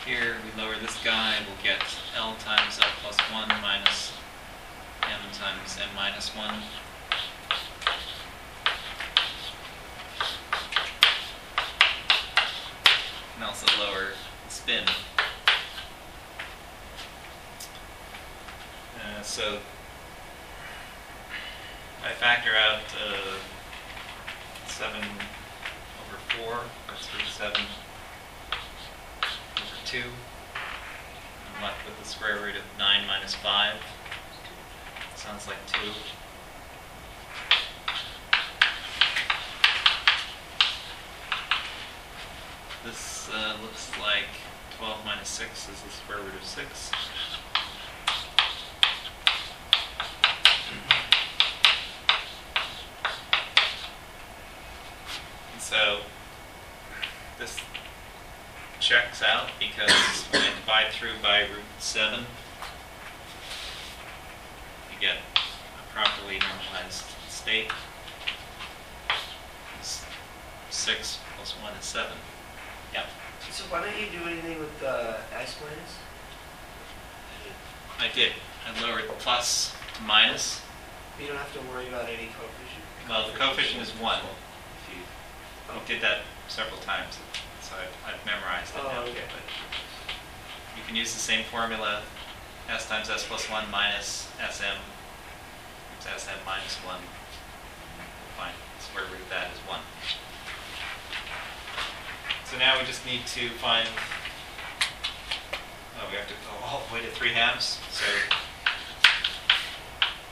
Here 0.04 0.36
we 0.44 0.62
lower 0.62 0.74
this 0.76 1.02
guy, 1.02 1.38
we'll 1.46 1.64
get 1.64 1.82
L 2.14 2.34
times 2.40 2.78
L 2.78 2.88
plus 3.02 3.16
1 3.32 3.48
minus 3.62 4.12
times 5.40 5.78
M 5.82 5.88
minus 5.96 6.36
1. 6.36 6.54
And 13.36 13.44
also 13.44 13.66
lower 13.82 14.08
spin. 14.50 14.84
Uh, 18.96 19.22
so 19.22 19.60
I 22.04 22.12
factor 22.12 22.50
out 22.50 22.82
uh, 23.02 23.38
7 24.66 25.00
over 25.00 26.18
4, 26.44 26.60
that's 26.86 27.14
root 27.14 27.24
7 27.30 27.62
over 29.56 29.86
2. 29.86 30.02
I'm 31.56 31.62
left 31.62 31.86
with 31.86 31.98
the 31.98 32.04
square 32.06 32.36
root 32.36 32.56
of 32.56 32.78
9 32.78 33.06
minus 33.06 33.34
5. 33.36 33.76
Sounds 35.20 35.46
like 35.46 35.58
2. 35.66 35.78
This 42.86 43.28
uh, 43.30 43.56
looks 43.60 43.90
like 44.00 44.24
12 44.78 45.04
minus 45.04 45.28
6 45.28 45.68
is 45.68 45.82
the 45.82 45.90
square 45.90 46.20
root 46.20 46.34
of 46.34 46.42
6. 46.42 46.90
And 55.52 55.60
so 55.60 56.00
this 57.38 57.60
out 59.22 59.48
because 59.58 59.90
when 60.30 60.42
I 60.42 60.50
divide 60.60 60.92
through 60.92 61.18
by 61.22 61.40
root 61.42 61.64
7, 61.78 62.20
you 64.92 65.00
get 65.00 65.16
a 65.16 65.94
properly 65.94 66.38
normalized 66.38 67.04
state. 67.28 67.70
6 70.70 71.18
plus 71.36 71.52
1 71.62 71.72
is 71.78 71.84
7. 71.84 72.10
Yep. 72.94 73.06
So 73.50 73.64
why 73.64 73.84
don't 73.84 73.98
you 74.00 74.06
do 74.18 74.26
anything 74.26 74.58
with 74.58 74.78
the 74.80 75.16
S 75.34 75.56
minus? 75.60 75.98
I 77.98 78.08
did. 78.14 78.32
I 78.66 78.80
lowered 78.82 79.08
plus 79.18 79.74
to 79.96 80.02
minus. 80.02 80.62
You 81.20 81.26
don't 81.26 81.36
have 81.36 81.52
to 81.52 81.60
worry 81.70 81.88
about 81.88 82.04
any 82.04 82.30
coefficient. 82.32 82.84
Well, 83.08 83.30
the 83.30 83.36
coefficient 83.36 83.82
is 83.82 83.90
1. 83.90 84.18
If 84.18 84.96
you, 84.96 85.02
I 85.68 85.86
did 85.86 86.00
that 86.00 86.20
several 86.48 86.80
times, 86.80 87.18
so 87.70 87.76
I've, 87.78 87.94
I've 88.14 88.26
memorized 88.26 88.74
it 88.74 88.82
now. 88.82 89.06
Oh, 89.06 89.08
okay. 89.08 89.22
But 89.30 89.46
you 90.76 90.82
can 90.86 90.96
use 90.96 91.14
the 91.14 91.20
same 91.22 91.44
formula, 91.44 92.02
s 92.68 92.88
times 92.88 93.08
s 93.08 93.24
plus 93.26 93.48
1 93.48 93.70
minus 93.70 94.28
sm, 94.50 94.76
times 96.02 96.22
sm 96.22 96.42
minus 96.44 96.76
1. 96.82 96.96
Fine, 98.36 98.54
square 98.80 99.04
root 99.10 99.22
of 99.22 99.30
that 99.30 99.48
is 99.54 99.58
1. 99.68 99.78
So 102.50 102.58
now 102.58 102.78
we 102.80 102.84
just 102.84 103.06
need 103.06 103.24
to 103.38 103.48
find, 103.62 103.86
oh, 105.94 106.08
we 106.10 106.16
have 106.16 106.26
to 106.26 106.34
go 106.34 106.64
all 106.66 106.82
the 106.88 106.94
way 106.94 107.00
to 107.02 107.10
3 107.12 107.28
halves. 107.30 107.78
So 107.92 108.04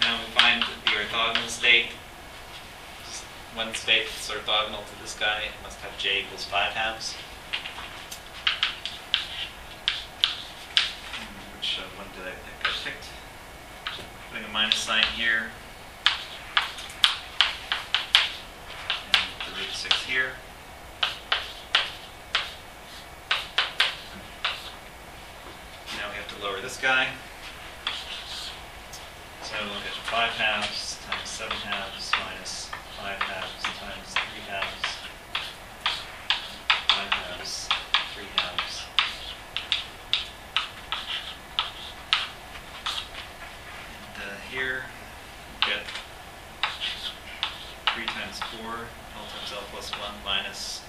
now 0.01 0.19
we 0.19 0.25
find 0.33 0.63
the 0.63 0.91
orthogonal 0.91 1.49
state. 1.49 1.91
Just 3.05 3.23
One 3.55 3.73
state 3.75 4.07
that's 4.07 4.29
orthogonal 4.31 4.83
to 4.85 5.01
this 5.03 5.15
guy 5.19 5.43
it 5.43 5.53
must 5.63 5.79
have 5.81 5.97
j 5.99 6.21
equals 6.23 6.45
5 6.45 6.73
halves. 6.73 7.15
Hmm, 11.15 11.57
Which 11.57 11.79
uh, 11.79 11.87
one 11.97 12.09
did 12.17 12.27
I 12.27 12.35
think 12.35 12.57
I 12.65 12.71
picked? 12.85 13.07
Putting 14.39 14.51
a 14.51 14.55
minus 14.55 14.77
sign 14.77 15.03
here. 15.17 15.51
And 19.13 19.53
the 19.53 19.61
root 19.61 19.71
6 19.73 20.05
here. 20.05 20.31
Now 25.97 26.09
we 26.11 26.15
have 26.15 26.29
to 26.37 26.45
lower 26.45 26.61
this 26.61 26.77
guy. 26.77 27.09
So 29.43 29.55
we'll 29.65 29.81
get 29.81 29.95
5 30.07 30.31
halves 30.31 30.99
times 31.05 31.29
7 31.29 31.57
halves 31.57 32.13
minus 32.25 32.71
5 32.97 33.21
halves 33.21 33.63
times 33.65 34.15
3 34.15 34.23
halves. 34.47 34.99
5 36.87 37.13
halves, 37.13 37.69
3 38.15 38.25
halves. 38.37 38.85
And 44.19 44.23
uh, 44.23 44.38
here 44.51 44.83
get 45.61 45.85
3 47.95 48.07
times 48.07 48.41
4, 48.63 48.71
L 48.71 48.77
times 49.29 49.53
L 49.53 49.63
plus 49.71 49.91
1 49.91 50.01
minus 50.25 50.81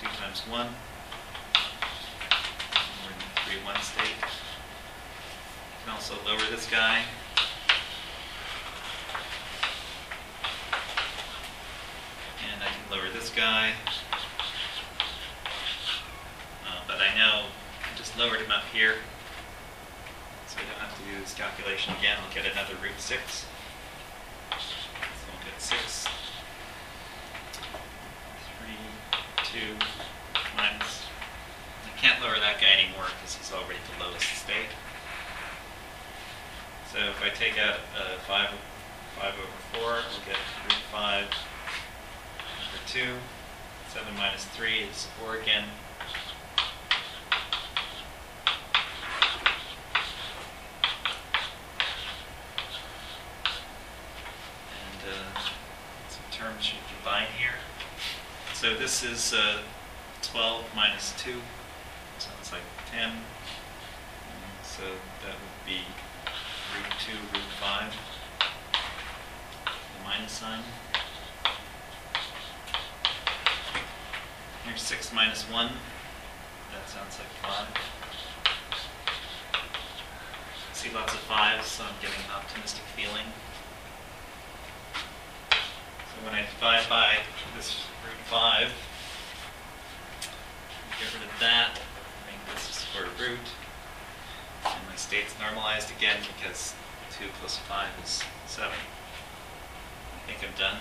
2 0.00 0.06
times 0.06 0.40
1. 0.48 0.66
We're 3.02 3.12
in 3.12 3.18
the 3.18 3.40
3 3.50 3.64
1 3.66 3.82
state. 3.82 4.06
Can 5.84 5.92
also 5.92 6.14
lower 6.24 6.40
this 6.50 6.66
guy. 6.70 7.02
And 12.50 12.62
I 12.62 12.66
can 12.66 12.90
lower 12.90 13.12
this 13.12 13.28
guy. 13.28 13.72
Uh, 16.66 16.80
but 16.86 16.96
I 16.96 17.14
know 17.18 17.44
I 17.82 17.98
just 17.98 18.16
lowered 18.18 18.40
him 18.40 18.50
up 18.50 18.64
here. 18.72 18.94
So 20.54 20.62
I 20.62 20.70
don't 20.70 20.86
have 20.86 20.94
to 20.94 21.02
do 21.02 21.18
this 21.18 21.34
calculation 21.34 21.94
again. 21.98 22.16
I'll 22.22 22.30
get 22.32 22.46
another 22.46 22.74
root 22.78 22.94
6. 22.98 23.18
So 23.42 23.46
I'll 24.54 25.42
get 25.42 25.58
6. 25.58 26.06
3, 28.62 28.70
2, 29.42 29.74
minus. 30.56 31.02
I 31.82 31.98
can't 31.98 32.22
lower 32.22 32.38
that 32.38 32.60
guy 32.60 32.70
anymore 32.78 33.10
because 33.18 33.34
he's 33.34 33.50
already 33.50 33.82
the 33.90 34.04
lowest 34.04 34.30
state. 34.30 34.70
So 36.94 37.00
if 37.00 37.20
I 37.20 37.30
take 37.34 37.58
out 37.58 37.80
uh, 37.98 38.18
5, 38.22 38.50
5 39.18 39.34
over 39.34 39.82
4, 39.82 39.82
we'll 39.82 40.22
get 40.24 40.38
root 40.70 40.78
5 40.92 41.24
over 41.24 42.78
2. 42.86 43.18
7 43.92 44.14
minus 44.16 44.44
3 44.46 44.78
is 44.90 45.08
4 45.20 45.36
again. 45.36 45.64
And 54.70 55.10
uh, 55.10 55.38
some 56.08 56.24
terms 56.32 56.64
should 56.64 56.78
combine 56.96 57.28
here. 57.38 57.58
So 58.64 58.72
this 58.72 59.04
is 59.04 59.34
uh, 59.34 59.58
12 60.22 60.64
minus 60.74 61.12
2, 61.18 61.32
sounds 62.16 62.50
like 62.50 62.62
10. 62.90 63.10
And 63.10 63.20
So 64.62 64.84
that 65.20 65.36
would 65.36 65.66
be 65.66 65.82
root 66.72 66.86
2, 66.98 67.12
root 67.12 67.44
5. 67.60 67.94
The 69.66 70.02
minus 70.02 70.32
sign. 70.32 70.60
Here's 74.64 74.80
6 74.80 75.12
minus 75.12 75.42
1. 75.42 75.66
That 76.72 76.88
sounds 76.88 77.18
like 77.18 77.28
5. 77.42 77.68
see 80.72 80.90
lots 80.94 81.12
of 81.12 81.20
fives, 81.20 81.66
so 81.66 81.84
I'm 81.84 82.00
getting 82.00 82.24
an 82.24 82.30
optimistic 82.34 82.84
feeling. 82.96 83.26
So 85.52 86.24
when 86.24 86.34
I 86.34 86.46
divide 86.46 86.88
by 86.88 87.18
this 87.56 87.84
root 88.04 88.18
five, 88.26 88.72
get 91.00 91.12
rid 91.14 91.22
of 91.22 91.40
that, 91.40 91.80
make 92.26 92.54
this 92.54 92.62
square 92.62 93.08
root. 93.18 93.38
And 94.64 94.88
my 94.88 94.96
state's 94.96 95.34
normalized 95.38 95.90
again 95.96 96.18
because 96.36 96.74
two 97.12 97.26
plus 97.40 97.58
five 97.58 97.90
is 98.02 98.22
seven. 98.46 98.78
I 100.16 100.26
think 100.26 100.38
I'm 100.42 100.58
done. 100.58 100.78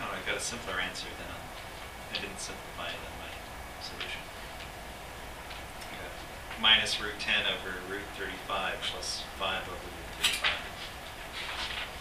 Oh, 0.00 0.14
I 0.14 0.28
got 0.28 0.36
a 0.36 0.40
simpler 0.40 0.80
answer 0.80 1.08
than, 1.18 1.26
um, 1.26 1.42
I 2.12 2.14
didn't 2.20 2.38
simplify 2.38 2.86
it 2.88 2.94
in 2.94 3.14
my 3.18 3.32
solution. 3.82 4.22
Minus 6.60 7.00
root 7.00 7.18
ten 7.18 7.46
over 7.46 7.78
root 7.88 8.02
thirty-five 8.16 8.74
plus 8.92 9.22
five 9.38 9.62
over 9.62 9.74
root 9.74 10.08
thirty-five. 10.20 10.47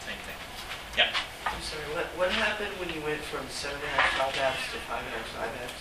Same 0.07 0.15
thing. 0.23 0.39
Yeah. 0.95 1.11
I'm 1.45 1.59
sorry, 1.61 1.83
what, 1.91 2.07
what 2.15 2.31
happened 2.31 2.71
when 2.79 2.87
you 2.95 3.03
went 3.03 3.19
from 3.27 3.43
seven 3.51 3.75
and 3.75 3.91
a 3.91 3.99
half 3.99 4.15
five 4.15 4.35
halves 4.39 4.63
to 4.71 4.79
five 4.87 5.03
and 5.03 5.11
a 5.11 5.19
half 5.19 5.29
five 5.35 5.51
halves? 5.59 5.79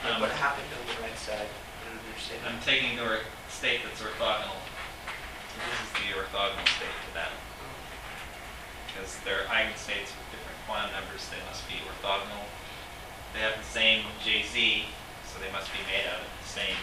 Like, 0.00 0.14
Um, 0.16 0.20
What 0.24 0.32
happened 0.32 0.68
on 0.72 0.82
the 0.88 0.96
right 1.04 1.16
side? 1.20 1.44
I 1.44 1.80
don't 1.92 2.00
understand. 2.08 2.40
I'm 2.48 2.60
taking 2.64 2.96
the 2.96 3.04
or- 3.04 3.24
state 3.52 3.84
that's 3.84 4.00
orthogonal. 4.00 4.56
This 5.60 5.76
is 5.76 5.90
the 5.92 6.06
orthogonal 6.16 6.64
state 6.72 6.96
to 7.04 7.10
that. 7.20 7.32
Because 8.88 9.12
they're 9.28 9.44
eigenstates 9.52 10.08
with 10.16 10.26
different 10.32 10.56
quantum 10.64 10.96
numbers, 10.96 11.28
they 11.28 11.40
must 11.44 11.68
be 11.68 11.84
orthogonal. 11.84 12.48
They 13.36 13.40
have 13.44 13.60
the 13.60 13.68
same 13.68 14.08
JZ, 14.24 14.88
so 15.28 15.36
they 15.38 15.52
must 15.52 15.68
be 15.72 15.84
made 15.84 16.08
out 16.08 16.24
of 16.24 16.30
the 16.40 16.48
same 16.48 16.80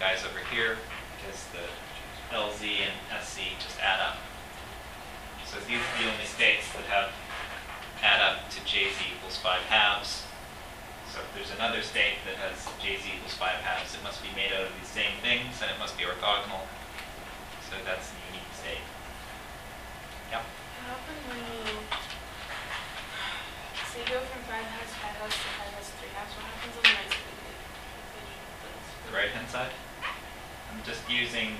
guys 0.00 0.24
over 0.24 0.40
here, 0.48 0.80
because 1.20 1.44
the 1.52 1.64
LZ 2.34 2.62
and 2.88 2.94
SZ 3.20 3.52
just 3.60 3.78
add 3.80 4.00
up. 4.00 4.16
So 5.48 5.56
these 5.64 5.80
are 5.80 5.94
the 5.96 6.12
only 6.12 6.28
states 6.28 6.68
that 6.76 6.84
have 6.92 7.08
add 8.04 8.20
up 8.20 8.52
to 8.52 8.60
JZ 8.68 9.00
equals 9.16 9.40
five 9.40 9.64
halves. 9.72 10.28
So 11.08 11.24
if 11.24 11.28
there's 11.32 11.52
another 11.56 11.80
state 11.80 12.20
that 12.28 12.36
has 12.36 12.68
JZ 12.84 13.16
equals 13.16 13.32
five 13.32 13.64
halves, 13.64 13.96
it 13.96 14.02
must 14.04 14.20
be 14.20 14.28
made 14.36 14.52
out 14.52 14.68
of 14.68 14.72
these 14.76 14.92
same 14.92 15.16
things, 15.24 15.64
and 15.64 15.72
it 15.72 15.78
must 15.80 15.96
be 15.96 16.04
orthogonal. 16.04 16.68
So 17.64 17.80
that's 17.80 18.12
the 18.12 18.20
unique 18.28 18.52
state. 18.52 18.84
Yep. 20.30 20.44
How 20.84 21.00
come 21.00 21.20
when 21.32 22.08
so 23.88 24.04
you 24.04 24.04
go 24.04 24.20
from 24.20 24.42
five 24.44 24.68
halves, 24.68 24.92
five 25.00 25.16
halves 25.16 25.32
to 25.32 25.48
five 25.56 25.72
halves, 25.72 25.88
three 25.96 26.12
halves, 26.12 26.30
what 26.36 26.44
happens 26.44 26.76
on 26.76 26.84
the 26.84 26.92
right 26.92 27.08
side 27.08 27.24
of 27.24 27.40
the 27.40 27.48
equation? 27.48 27.88
The 29.08 29.14
right-hand 29.16 29.48
side. 29.48 29.72
I'm 30.70 30.84
just 30.84 31.02
using 31.08 31.56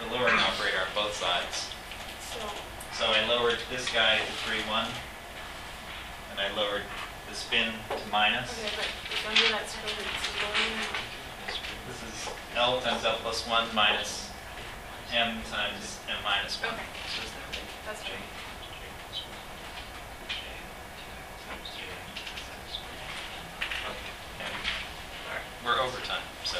the 0.00 0.08
lowering 0.08 0.40
operator 0.40 0.80
on 0.82 0.90
both 0.96 1.12
sides. 1.12 1.68
So, 2.32 2.40
so 2.98 3.06
I 3.06 3.26
lowered 3.26 3.58
this 3.70 3.90
guy 3.92 4.18
to 4.18 4.32
three 4.46 4.62
one, 4.70 4.86
and 6.30 6.38
I 6.38 6.48
lowered 6.56 6.82
the 7.28 7.34
spin 7.34 7.72
to 7.90 7.98
minus. 8.12 8.52
Okay, 8.52 8.70
but 8.76 8.86
that 9.50 9.62
it's 9.62 9.74
This 11.88 12.02
is 12.06 12.30
L 12.54 12.80
times 12.80 13.04
L 13.04 13.16
plus 13.20 13.48
one 13.48 13.66
minus 13.74 14.30
M 15.12 15.42
times 15.50 15.98
M 16.08 16.22
minus 16.22 16.62
one. 16.62 16.74
Okay. 16.74 16.82
That's 17.84 18.04
true. 18.04 18.14
Okay. 23.90 24.12
We're 25.66 25.80
over 25.80 26.00
time, 26.06 26.22
so 26.44 26.58